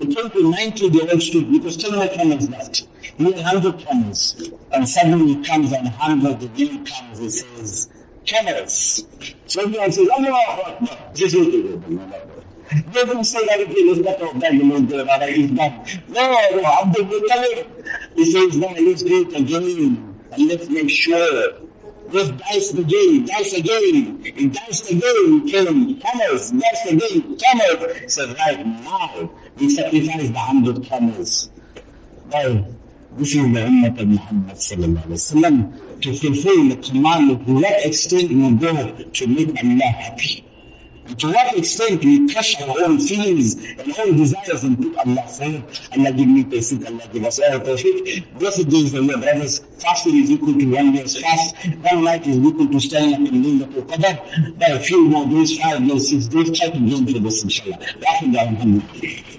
It 0.00 0.14
came 0.14 0.30
to 0.30 0.50
90 0.50 0.88
the 0.90 1.10
old 1.10 1.22
street 1.22 1.50
because 1.50 1.76
10 1.76 1.94
more 1.94 2.08
camels 2.08 2.48
left. 2.48 2.86
He 3.16 3.24
had 3.24 3.34
100 3.34 3.78
camels. 3.78 4.50
And 4.72 4.88
suddenly 4.88 5.34
he 5.34 5.44
comes 5.44 5.72
and 5.72 5.84
100 5.84 6.40
the 6.40 6.48
new 6.48 6.84
comes 6.84 7.18
and 7.18 7.32
says, 7.32 7.88
camels. 8.24 9.06
So 9.46 9.62
everyone 9.62 9.90
says, 9.90 10.08
Allah 10.08 10.44
Akbar. 10.48 10.98
Just 11.14 11.34
look 11.34 11.48
at 11.48 12.22
it. 12.22 12.92
They 12.92 13.04
don't 13.04 13.24
say 13.24 13.44
that 13.46 13.60
if 13.60 13.70
you 13.70 13.94
look 13.94 14.06
at 14.06 14.18
the 14.18 14.96
look 14.96 15.08
at 15.08 15.28
it, 15.28 15.36
he's 15.36 15.50
done. 15.50 15.84
No, 16.08 16.50
no, 16.52 16.64
Abdul 16.64 17.06
Muttalib. 17.06 18.14
He 18.14 18.30
says, 18.30 18.56
no, 18.56 18.68
let's 18.68 19.02
do 19.02 19.26
it 19.26 19.34
again. 19.34 20.14
And 20.32 20.48
let's 20.48 20.68
make 20.68 20.90
sure. 20.90 21.67
Let's 22.10 22.30
dice 22.30 22.70
the 22.70 22.84
game, 22.84 23.26
dice 23.26 23.52
again, 23.52 24.24
and 24.38 24.54
dice 24.54 24.80
the 24.88 24.98
game, 24.98 25.46
kill 25.46 25.66
him, 25.66 25.96
camels, 25.96 26.50
dice 26.52 26.84
game, 26.86 27.36
camels. 27.36 27.96
He 28.00 28.08
said, 28.08 28.34
right 28.38 28.66
now, 28.66 29.30
we 29.58 29.68
sacrifice 29.68 30.30
the 30.30 30.38
hundred 30.38 30.84
camels. 30.84 31.50
Well, 32.32 32.66
this 33.18 33.34
is 33.34 33.42
the 33.42 33.60
ummah 33.60 34.00
of 34.00 34.08
Muhammad 34.08 34.56
sallallahu 34.56 35.04
alayhi 35.04 35.74
wa 35.74 36.00
to 36.00 36.14
fulfill 36.14 36.68
the 36.70 36.76
command 36.76 37.30
of 37.30 37.46
what 37.46 37.84
extent 37.84 38.30
we 38.30 38.52
go 38.56 38.72
to 39.02 39.26
make 39.26 39.48
Allah 39.62 39.92
happy. 39.92 40.47
To 41.16 41.32
what 41.32 41.56
extent 41.56 42.04
we 42.04 42.28
crush 42.32 42.60
our 42.60 42.84
own 42.84 43.00
feelings 43.00 43.54
and 43.56 43.98
own 43.98 44.16
desires 44.16 44.62
and 44.62 44.76
put 44.76 44.96
Allah 44.98 45.22
first. 45.26 45.88
Allah 45.96 46.12
give 46.12 46.28
me 46.28 46.44
tawfiq, 46.44 46.86
Allah 46.86 47.08
give 47.12 47.24
us 47.24 47.38
all 47.40 47.58
tawfiq. 47.60 48.38
Blessed 48.38 48.68
days 48.68 48.90
for 48.92 49.00
your 49.00 49.16
brothers. 49.18 49.60
Fasting 49.78 50.16
is 50.22 50.30
equal 50.30 50.52
to 50.54 50.66
one 50.66 50.92
day's 50.92 51.16
fast. 51.18 51.56
One 51.80 52.04
night 52.04 52.26
is 52.26 52.36
equal 52.36 52.68
to 52.68 52.78
staying 52.80 53.14
up 53.14 53.20
in 53.20 53.42
Laylatul 53.42 53.86
Qadr. 53.88 54.58
By 54.58 54.66
a 54.66 54.80
few 54.80 55.08
more 55.08 55.24
days, 55.26 55.58
five 55.58 55.80
days, 55.88 56.10
six 56.10 56.26
days, 56.26 56.58
try 56.58 56.68
to 56.68 56.78
gain 56.78 57.06
for 57.06 57.18
this 57.20 57.42
inshallah. 57.42 57.78
Rahim 58.02 58.36
Alhamdulillah. 58.36 59.38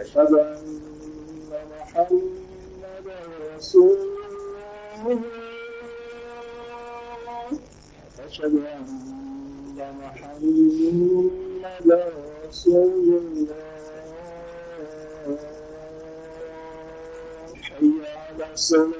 أشهد 0.00 0.32
أن 0.32 0.80
محمدا 1.80 3.16
رسول 3.56 3.98
الله. 5.06 5.20
أشهد 8.26 8.54
أن 8.54 8.86
محمدا 10.02 12.00
رسول 12.48 13.08
الله. 13.08 13.66
حي 17.62 17.90
على 18.04 18.52
الصلاة 18.52 18.92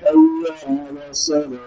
حي 0.00 0.22
على 0.66 1.10
الصلاة 1.10 1.58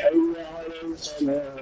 حي 0.00 0.20
على 0.38 0.66
الفلاح 0.82 1.54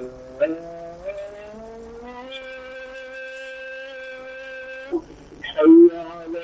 حي 5.43 5.89
على 5.93 6.39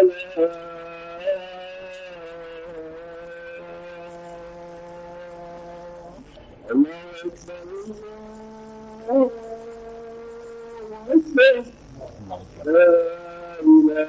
الفلاح 0.00 0.78
الله 6.70 6.90
أكبر 7.18 7.64
الله 9.08 9.30
أكبر 11.10 11.64
لا 12.64 12.84
إله 13.62 14.08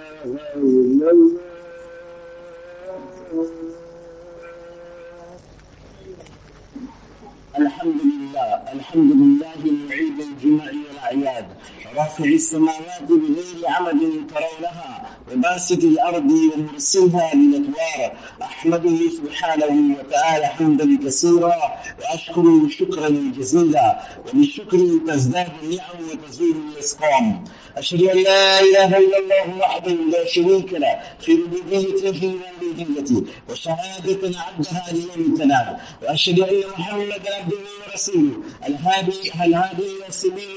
إلا 0.56 1.12
الله 1.12 1.40
الحمد 7.60 8.02
الحمد 8.90 9.12
لله 9.12 9.86
معيد 9.88 10.20
الجمع 10.20 10.66
والأعياد. 10.66 11.46
رافع 11.98 12.24
السماوات 12.24 13.02
بغير 13.02 13.68
عمد 13.68 14.02
ترونها 14.30 15.10
وباسط 15.32 15.84
الأرض 15.84 16.32
ومرسلها 16.32 17.36
للأدوار 17.36 18.14
أحمده 18.42 18.98
سبحانه 19.18 19.96
وتعالى 20.00 20.48
حمدا 20.48 21.00
كثيرا. 21.06 21.56
وأشكره 22.00 22.70
شكرا 22.70 23.10
جزيلا. 23.38 24.02
وبالشكر 24.28 24.80
تزداد 25.08 25.52
النعم 25.64 26.00
وتزول 26.12 26.56
الإسقام. 26.74 27.44
أشهد 27.78 28.02
أن 28.04 28.18
لا 28.24 28.60
إله 28.60 28.98
إلا 28.98 29.18
الله 29.20 29.58
وحده 29.60 29.92
لا 29.92 30.26
شريك 30.26 30.74
له. 30.74 31.00
في 31.22 31.32
ربوبيته 31.32 32.36
وألوهيته 32.40 33.24
وشهادة 33.50 34.40
عبدها 34.40 34.86
ليوم 34.92 35.38
تنال 35.38 35.78
وأشهد 36.02 36.40
أن 36.40 36.62
محمدا 36.78 37.36
عبده 37.36 37.58
ورسوله. 37.88 38.36
الهادي 38.68 39.32
الهادي 39.36 39.84
إلى 39.84 40.08
السبيل 40.08 40.50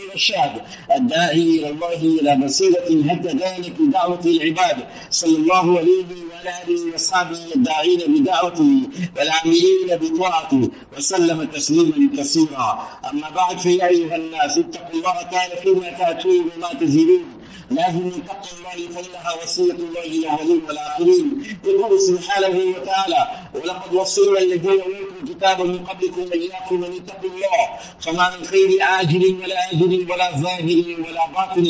الداعي 0.96 1.21
إلى 1.30 1.68
الله 1.70 2.00
إلى 2.20 2.36
بصيرة 2.44 2.88
هدى 3.10 3.28
ذلك 3.28 3.72
بدعوة 3.80 4.20
العباد. 4.26 4.78
صلى 5.10 5.36
الله 5.36 5.78
عليه 5.78 6.04
وعلى 6.30 6.50
آله 6.64 6.92
وأصحابه 6.92 7.38
الداعين 7.56 8.00
بدعوته 8.08 8.70
والعاملين 9.16 9.88
بطاعته 10.02 10.70
وسلم 10.96 11.44
تسليما 11.44 12.10
كثيرا. 12.16 12.88
أما 13.10 13.30
بعد 13.30 13.58
فيا 13.58 13.86
أيها 13.88 14.16
الناس 14.16 14.58
اتقوا 14.58 14.94
الله 14.94 15.22
تعالى 15.32 15.56
فيما 15.62 15.90
تأتون 15.98 16.44
وما 16.56 16.74
تزيدون. 16.80 17.24
لازم 17.70 18.08
اتقوا 18.08 18.52
الله 18.58 18.88
فإنها 18.94 19.32
وصية 19.42 19.72
الله 19.72 20.04
للأولين 20.06 20.60
والآخرين 20.68 21.42
يقول 21.64 22.00
سبحانه 22.00 22.58
وتعالى 22.76 23.26
ولقد 23.54 23.94
وصينا 23.94 24.38
الذين 24.38 24.70
أوتوا 24.70 25.16
الكتاب 25.22 25.60
من 25.60 25.78
قبلكم 25.84 26.20
وإياكم 26.20 26.84
أن 26.84 26.92
اتقوا 26.92 27.30
الله 27.30 27.62
فما 28.00 28.36
من 28.36 28.44
خير 28.44 28.82
عاجل 28.82 29.36
ولا 29.42 29.70
آجل 29.72 30.06
ولا 30.10 30.36
ظاهر 30.36 30.86
ولا 31.08 31.26
باطن 31.36 31.66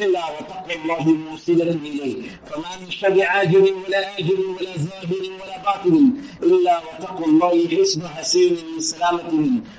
إلا 0.00 0.22
وتقوى 0.34 0.74
الله 0.84 1.04
موصلا 1.08 1.70
إليه. 1.70 2.16
فما 2.50 2.70
من 2.80 2.90
شر 2.90 3.22
عاجل 3.22 3.74
ولا 3.86 4.18
آجل 4.18 4.40
ولا 4.56 4.72
ظاهر 4.76 5.22
ولا 5.40 5.56
باطن 5.66 6.10
إلا 6.42 6.74
وتقوى 6.86 7.26
الله 7.26 7.68
حسن 7.82 8.08
حسين 8.08 8.52
من 8.74 8.80
سلامة. 8.80 9.30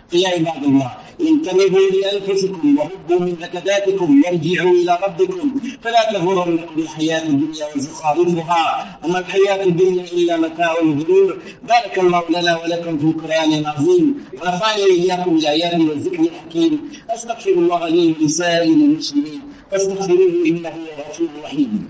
فيا 0.10 0.30
عباد 0.30 0.64
الله 0.64 0.92
انتبهوا 1.22 1.90
لأنفسكم 2.02 2.78
وهبوا 2.78 3.20
من 3.26 3.36
نكداتكم 3.42 4.22
وارجعوا 4.24 4.72
إلى 4.72 5.00
ربكم 5.08 5.43
فلا 5.82 6.12
تغرنكم 6.14 6.80
الحياة 6.80 7.24
الدنيا 7.28 7.66
وزخارفها 7.76 9.00
وما 9.04 9.20
الحياة 9.20 9.64
الدنيا 9.64 10.04
إلا 10.04 10.38
متاع 10.38 10.76
الغرور. 10.82 11.40
بارك 11.64 12.00
الله 12.00 12.24
لنا 12.30 12.58
ولكم 12.62 12.98
في 12.98 13.06
القرآن 13.06 13.54
العظيم. 13.54 14.26
ونفعني 14.34 14.84
إياكم 14.84 15.36
بالآيات 15.36 15.74
والذكر 15.74 16.20
الحكيم 16.20 16.92
أستغفر 17.10 17.52
الله 17.52 17.88
لي 17.88 18.16
ولسائر 18.22 18.64
المسلمين. 18.64 19.42
فاستغفروه 19.72 20.46
إنه 20.46 20.70
هو 20.70 20.86
الغفور 20.98 21.28
الرحيم 21.38 21.90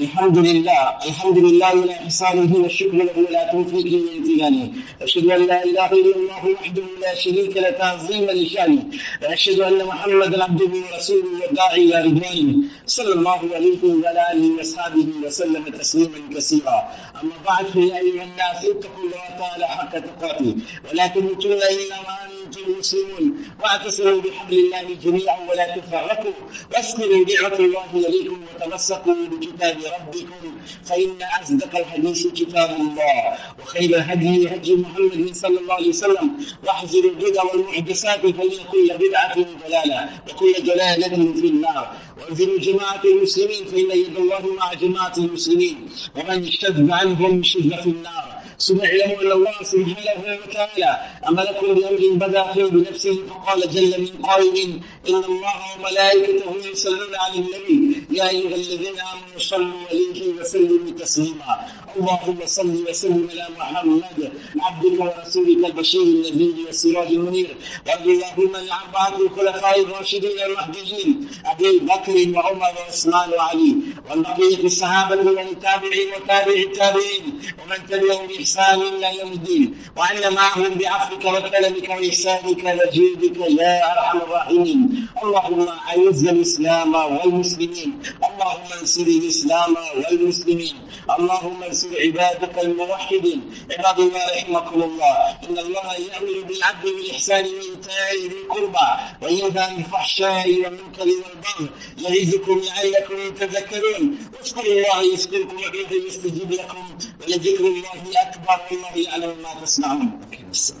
الحمد 0.00 0.38
لله 0.38 0.82
الحمد 1.08 1.38
لله 1.38 1.74
ولا 1.74 1.94
حصانه 1.94 2.56
والشكر 2.62 2.98
له 3.08 3.16
ولا 3.16 3.42
توفيقه 3.52 3.94
وامتنانه. 4.06 4.72
أشهد 5.02 5.26
أن 5.30 5.46
لا 5.46 5.64
إله 5.64 5.90
إلا 5.92 6.16
الله 6.16 6.42
وحده 6.54 6.82
لا 7.02 7.14
شريك 7.14 7.56
له 7.56 7.70
تعظيما 7.70 8.32
لشانه. 8.32 8.82
وأشهد 9.22 9.60
أن 9.60 9.78
محمدا 9.84 10.44
عبده 10.44 10.72
ورسوله 10.84 11.30
والداعي 11.40 11.82
إلى 11.84 11.96
رضوانه. 12.06 12.54
صلى 12.86 13.12
الله 13.18 13.40
عليه 13.56 13.80
وعلى 13.84 14.22
آله 14.32 14.46
وأصحابه 14.56 15.06
وسلم 15.24 15.64
تسليما 15.80 16.18
كثيرا. 16.34 16.78
أما 17.20 17.36
بعد 17.48 17.66
فيا 17.74 17.96
أيها 18.02 18.24
الناس 18.30 18.58
اتقوا 18.70 19.04
الله 19.06 19.24
تعالى 19.40 19.66
حق 19.76 19.92
تقاته. 20.06 20.50
ولا 20.86 21.06
تموتن 21.06 21.52
إلا 21.74 21.96
وأنتم 22.06 22.64
مسلمون. 22.78 23.24
واعتصموا 23.60 24.20
بحبل 24.24 24.56
الله 24.62 24.86
جميعا 25.04 25.38
ولا 25.48 25.66
تفرقوا. 25.76 26.38
واذكروا 26.72 27.24
نعمة 27.30 27.58
الله 27.66 27.88
عليكم 28.06 28.38
وتمسكوا 28.48 29.14
بكتاب 29.30 29.76
ربكم 29.96 30.58
فإن 30.84 31.18
أصدق 31.42 31.78
الحديث 31.78 32.26
كتاب 32.26 32.70
الله 32.80 33.38
وخير 33.62 33.96
الهدي 33.96 34.48
هدي 34.54 34.74
محمد 34.74 35.34
صلى 35.34 35.60
الله 35.60 35.74
عليه 35.74 35.88
وسلم. 35.88 36.30
واحذروا 36.66 37.10
البدع 37.10 37.42
والمحدثات 37.42 38.20
فإن 38.20 38.50
كل 38.72 38.88
بدعة 39.02 39.34
ضلالة 39.66 40.08
وكل 40.30 40.54
ضلالة 40.62 41.32
في 41.40 41.46
النار. 41.46 41.96
وانزلوا 42.20 42.58
جماعة 42.58 43.02
المسلمين 43.04 43.64
فإن 43.64 43.98
يد 43.98 44.16
الله 44.16 44.54
مع 44.58 44.74
جماعة 44.74 45.12
المسلمين. 45.18 45.88
ومن 46.16 46.44
اشتد 46.44 46.90
عنهم 46.90 47.42
شد 47.42 47.80
في 47.82 47.90
النار. 47.90 48.38
ثم 48.58 48.80
اعلموا 48.80 49.22
أن 49.22 49.32
الله 49.32 49.56
سبحانه 49.62 50.38
وتعالى 50.42 50.90
أمركم 51.28 51.74
بأمر 51.74 52.02
بدا 52.12 52.52
فيه 52.52 52.64
بنفسه 52.64 53.16
فقال 53.28 53.60
جل 53.70 54.00
من 54.00 54.22
قائل 54.22 54.80
إن 55.08 55.14
الله 55.14 55.56
وملائكته 55.78 56.70
يصلون 56.72 57.14
على 57.14 57.34
النبي. 57.34 57.87
يا 58.10 58.28
أيها 58.28 58.54
الذين 58.54 58.96
آمنوا 59.00 59.38
صلوا 59.38 59.82
عليه 59.90 60.32
وسلموا 60.40 60.90
تسليما. 60.98 61.52
اللهم 61.96 62.38
صل 62.44 62.84
وسلم 62.88 63.28
على 63.60 63.80
محمد 63.88 64.32
عبدك 64.60 65.00
ورسولك 65.00 65.64
البشير 65.66 66.02
النبي 66.02 66.64
والسراج 66.66 67.06
المنير. 67.06 67.56
وارض 67.86 68.08
اللهم 68.08 68.56
عن 68.56 68.68
أربعة 68.80 69.16
الخلفاء 69.20 69.80
الراشدين 69.80 70.30
المهديين 70.46 71.28
أبي 71.46 71.78
بكر 71.78 72.16
وعمر 72.34 72.72
وعثمان 72.78 73.30
وعلي 73.30 73.76
وعن 74.08 74.22
بقيه 74.22 74.64
الصحابه 74.64 75.16
والتابعين 75.16 76.08
وتابع 76.16 76.56
التابعين 76.68 77.24
ومن 77.60 77.86
تبعهم 77.88 78.26
بإحسان 78.26 78.80
إلى 78.80 79.18
يوم 79.20 79.32
الدين. 79.32 79.78
وعنا 79.96 80.30
معهم 80.30 80.74
بعفوك 80.74 81.24
وكرمك 81.24 81.88
وإحسانك 81.88 82.62
وجودك 82.78 83.36
يا 83.60 83.92
أرحم 83.92 84.18
الراحمين. 84.18 85.08
اللهم 85.22 85.68
أعز 85.68 86.26
الإسلام 86.26 86.94
والمسلمين. 86.94 87.97
اللهم 88.28 88.68
انصر 88.80 89.02
الإسلام 89.02 89.76
والمسلمين. 89.96 90.76
اللهم 91.18 91.62
انصر 91.62 91.88
عبادك 92.00 92.58
الموحدين. 92.58 93.40
عباد 93.72 93.98
الله 94.00 94.24
رحمكم 94.36 94.82
الله. 94.82 95.16
إن 95.48 95.58
الله 95.58 95.94
يأمر 95.94 96.36
بالعدل 96.48 96.86
والإحسان 96.94 97.44
وإيتاء 97.44 98.10
ذي 98.30 98.36
القربى 98.42 98.88
وينهى 99.22 99.62
عن 99.64 99.76
الفحشاء 99.76 100.46
والمنكر 100.62 101.08
والبغي 101.08 101.66
يعظكم 101.98 102.56
لعلكم 102.68 103.18
تذكرون. 103.34 104.18
واذكروا 104.34 104.72
الله 104.74 104.98
يذكركم 105.12 105.56
وبه 105.56 105.90
يستجيب 106.08 106.52
لكم. 106.52 106.84
ولذكر 107.20 107.64
الله 107.66 107.94
أكبر. 108.26 108.58
والله 108.70 108.94
يعلم 109.08 109.32
ما 109.42 109.52
تصنعون. 109.62 110.20
الله 110.22 110.78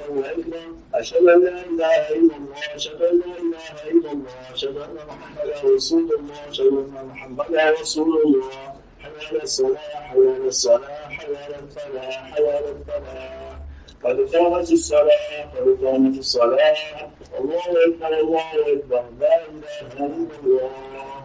الله 0.09 0.31
أكبر 0.31 0.65
أشهد 0.93 1.27
أن 1.27 1.43
لا 1.43 1.65
إله 1.65 2.09
إلا 2.09 2.35
الله 2.35 2.75
أشهد 2.75 3.01
أن 3.01 3.19
لا 3.19 3.37
إله 3.39 3.91
إلا 3.91 4.11
الله 4.11 4.31
أشهد 4.53 4.77
أن 4.77 4.95
محمدا 5.07 5.63
رسول 5.73 6.11
الله 6.19 6.49
أشهد 6.49 6.67
أن 6.67 7.07
محمدا 7.11 7.71
رسول 7.81 8.21
الله. 8.25 8.75
على 9.31 9.43
الصلاة 9.43 9.95
على 9.95 10.47
الصلاة 10.47 11.07
على 11.07 11.55
الفلاح 11.63 12.33
على 12.33 12.59
الفلاح. 12.59 13.59
قد 14.03 14.17
قامت 14.35 14.71
الصلاة 14.71 15.43
قد 15.55 15.67
قامت 15.85 16.19
الصلاة. 16.19 16.75
الله 17.39 17.63
أكبر 17.87 18.19
الله 18.19 18.49
أكبر. 18.73 19.03
لا 19.19 19.45
إله 19.45 19.95
إلا 19.95 20.05
الله. 20.43 21.24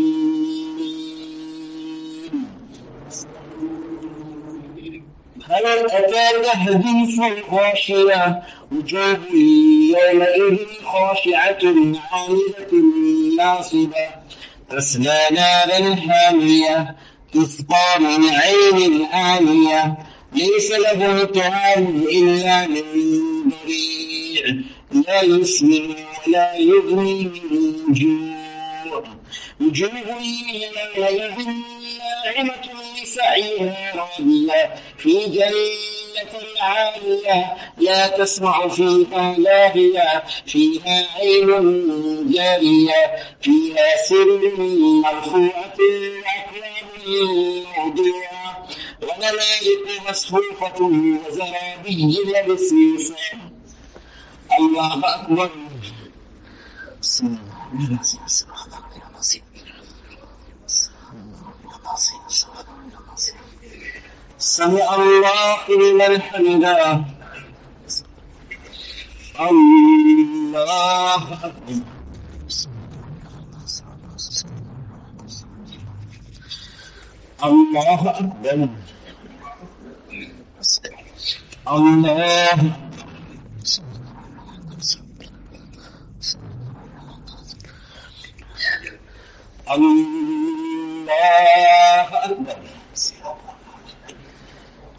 هل 5.51 5.65
أتاك 5.91 6.47
حديث 6.47 7.19
الغاشية؟ 7.19 8.43
وجوه 8.71 9.19
يومئذ 9.33 10.57
خاشعة 10.83 11.59
عاملة 12.11 12.71
ناصبة. 13.37 14.07
تصلى 14.69 15.19
نارا 15.31 15.95
حامية 15.95 16.95
تسقى 17.33 17.99
من 17.99 18.29
عين 18.29 19.05
آنية. 19.05 19.97
ليس 20.33 20.71
له 20.71 21.23
طعام 21.23 22.03
إلا 22.11 22.67
من 22.67 22.83
ضريع 23.49 24.55
لا 25.07 25.21
يسمن 25.21 25.95
ولا 26.27 26.55
يغني 26.55 27.31
من 27.51 27.93
جوع. 27.93 28.40
وجوه 29.61 29.91
يومئذ 30.97 31.47
ناعمة 31.99 32.61
لسعيها 33.03 33.95
راضية 33.95 34.75
في 34.97 35.25
جنة 35.25 36.61
عالية 36.61 37.57
لا 37.77 38.07
تسمع 38.07 38.67
فيها 38.67 39.35
لاغية 39.37 40.23
فيها 40.45 41.07
عين 41.15 41.47
جارية 42.31 43.15
فيها 43.41 44.03
سر 44.09 44.51
مرفوعة 45.03 45.77
وأكواب 45.77 46.91
موضوعة 47.77 48.67
ونمارق 49.01 50.09
مصفوفة 50.09 50.81
وزرابي 50.81 52.17
مبثوثة 52.25 53.15
الله 54.59 55.15
أكبر 55.15 55.49
بسم 57.01 57.25
الله 57.25 57.99
الرحمن 58.43 58.73
الرحيم 58.73 58.90
سمع 64.41 64.95
الله 64.95 65.59
لمن 65.69 66.21
حمده. 66.21 67.03
الله 69.39 71.21
الله 77.43 78.09
أكبر. 78.19 78.69
الله 81.67 82.53
الله 89.71 90.09
أكبر. 92.25 92.70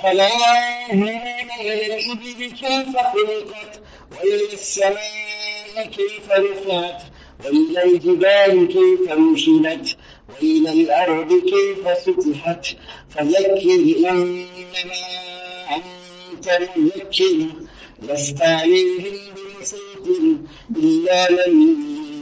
أفلا 0.00 0.28
ينظرون 0.92 1.50
إلى 1.60 1.86
الإبل 1.86 2.50
كيف 2.50 2.96
خلقت 2.96 3.80
وإلى 4.12 4.52
السماء 4.52 5.86
كيف 5.96 6.30
رفعت 6.30 7.02
وإلى 7.44 7.84
الجبال 7.84 8.68
كيف 8.68 9.12
نشلت 9.12 9.96
وإلى 10.28 10.72
الأرض 10.72 11.28
كيف 11.32 11.98
سطحت. 11.98 12.66
فذكر 13.10 13.74
إنما 14.10 15.02
أنت 15.76 16.68
مذكر 16.76 17.46
لست 18.02 18.42
عليهم 18.42 19.18
بمسيطر 19.36 20.36
إلا 20.76 21.48
من 21.48 21.76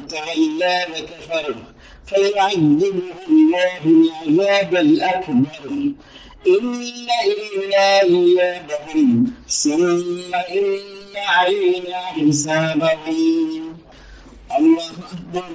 تولى 0.08 0.86
وكفر. 0.90 1.54
فيعذبه 2.06 3.02
الله 3.28 3.80
العذاب 3.84 4.76
الأكبر. 4.76 5.92
إن 6.46 7.08
إلينا 7.24 8.00
إيابهم 8.02 9.32
ثم 9.48 10.34
إن 10.34 11.16
علينا 11.16 11.98
حسابهم 11.98 13.78
الله 14.58 14.92
أكبر. 15.12 15.50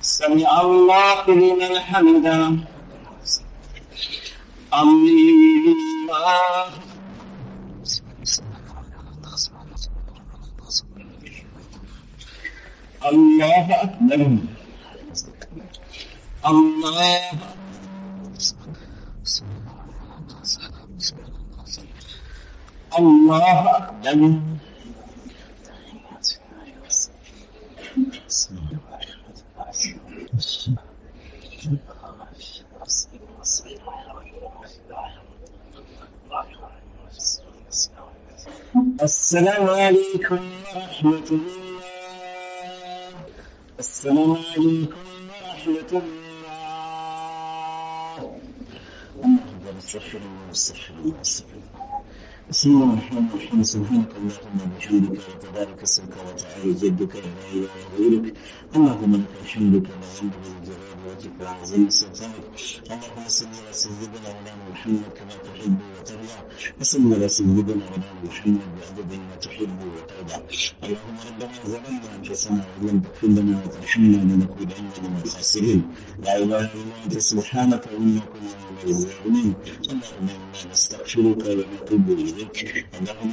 سمع 0.00 0.60
الله 0.60 1.30
لمن 1.30 1.78
حمده. 1.78 2.56
الله 4.74 6.70
الله 13.06 13.82
أكبر. 13.82 14.36
الله. 16.46 17.20
الله 22.98 23.76
أكبر. 23.76 24.40
السلام 39.02 39.64
عليكم 39.70 40.38
ورحمة 40.74 41.28
الله. 41.30 41.69
السلام 43.80 44.32
عليكم 44.32 44.86
ورحمة 45.42 45.90
الله. 45.92 46.10
اللهم 49.24 49.76
استغفر 49.78 50.18
الله 50.18 50.50
استغفر 50.52 50.94
الله 50.94 51.20
استغفر 51.20 51.56
الله 51.56 51.79
بسم 52.50 52.70
الله 52.70 52.92
الرحمن 52.92 53.26
الرحيم. 53.30 53.62
سبحانك 53.62 54.10
اللهم 54.18 54.58
وبحمدك 54.64 55.22
وتبارك 55.28 55.82
اسمك 55.82 56.14
وتعالى 56.26 56.72
جدك 56.82 57.14
لا 57.16 57.30
اله 57.54 57.74
غيرك 57.98 58.26
اللهم 58.76 59.12
لك 59.22 59.32
الحمد 59.42 59.74
كما 59.86 60.08
ينبغي 60.18 60.50
لجلال 60.58 60.98
وجهك 61.06 61.36
وعظيم 61.40 61.90
سلطانك. 61.90 62.44
اللهم 62.90 63.26
صل 63.38 63.46
على 63.46 63.72
سيدنا 63.82 64.30
مولانا 64.34 64.64
محمد 64.72 65.08
كما 65.18 65.34
تحب 65.46 65.78
وترضى. 65.94 66.38
وصل 66.80 67.14
على 67.14 67.28
سيدنا 67.28 67.74
مولانا 67.80 68.10
محمد 68.24 68.68
بعدد 68.76 69.12
ما 69.28 69.36
تحب 69.44 69.78
وترضى. 69.94 70.38
اللهم 70.84 71.16
ربنا 71.28 71.56
ظلمنا 71.70 72.08
أنفسنا 72.18 72.62
وإن 72.82 72.88
لم 72.88 72.98
تغفر 73.04 73.28
لنا 73.36 73.54
وترحمنا 73.64 74.18
لنكونن 74.28 74.80
من 75.02 75.20
الخاسرين. 75.24 75.82
لا 76.24 76.32
إله 76.42 76.64
إلا 76.78 76.94
أنت 77.04 77.14
سبحانك 77.18 77.82
انا 77.96 78.20
كنا 78.30 78.52
من 78.70 78.88
الظالمين. 78.90 79.54
اللهم 79.90 80.26
إنا 80.28 80.72
نستغفرك 80.72 81.42
ونتوب 81.46 82.08
إليك. 82.10 82.39
إليك 82.40 82.86
اللهم 83.00 83.32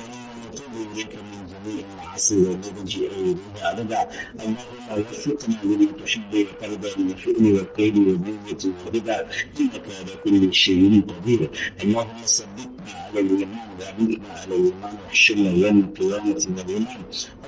نتوب 0.52 0.74
إليك 0.94 1.14
من 1.16 1.40
جميع 1.52 1.86
المعاصي 1.92 2.36
والنبج 2.36 2.94
أيدينا 3.00 3.72
أبدا 3.72 4.02
اللهم 4.36 4.56
وفقنا 4.92 5.58
لما 5.64 5.92
تحب 6.06 6.32
وترضى 6.34 6.90
من 7.04 7.12
الخير 7.12 7.36
والخير 7.56 7.94
والذمة 8.08 8.74
والرضا 8.86 9.18
إنك 9.60 9.86
على 10.00 10.14
كل 10.24 10.54
شيء 10.54 11.02
قدير 11.10 11.50
اللهم 11.84 12.22
ثبت 12.26 12.70
على 12.96 13.20
الايمان 13.20 13.68
وامتنا 13.80 14.30
على 14.34 14.56
الايمان 14.56 14.94
واحشرنا 15.04 15.52
يوم 15.52 15.80
القيامه 15.80 16.46
من 16.50 16.60
الايمان 16.60 16.98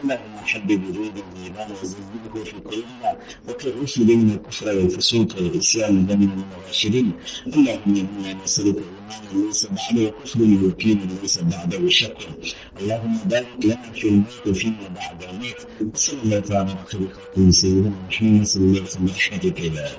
اللهم 0.03 0.35
حبب 0.51 0.81
الينا 0.89 1.21
الايمان 1.33 1.71
وزينه 1.81 2.43
في 2.45 2.51
قلوبنا 2.51 3.17
وكره 3.49 3.85
الينا 3.97 4.33
الكفر 4.33 4.67
والفسوق 4.77 5.27
والعصيان 5.37 5.95
ومن 6.11 6.29
الراشدين 6.57 7.11
اللهم 7.47 7.95
أنا 8.25 8.33
نسالك 8.43 8.75
ايمانا 8.75 9.47
ليس 9.47 9.65
بعده 9.65 10.09
كفر 10.23 10.39
ويقينا 10.41 11.05
ليس 11.21 11.37
بعده 11.51 11.89
شك 11.89 12.17
اللهم 12.79 13.17
بارك 13.25 13.47
لنا 13.63 13.91
في 13.93 14.07
الموت 14.07 14.49
فيما 14.59 14.87
بعد 14.95 15.23
الموت 15.23 15.59
وصلى 15.93 16.19
الله 16.23 16.39
تعالى 16.39 16.69
على 16.71 16.85
خير 16.91 17.07
خلقه 17.35 17.51
سيدنا 17.51 17.91
محمد 18.09 18.45
صلى 18.45 18.63
الله 18.63 18.79
عليه 18.79 18.89
وسلم 18.89 19.05
برحمتك 19.05 19.59
إلى 19.59 19.89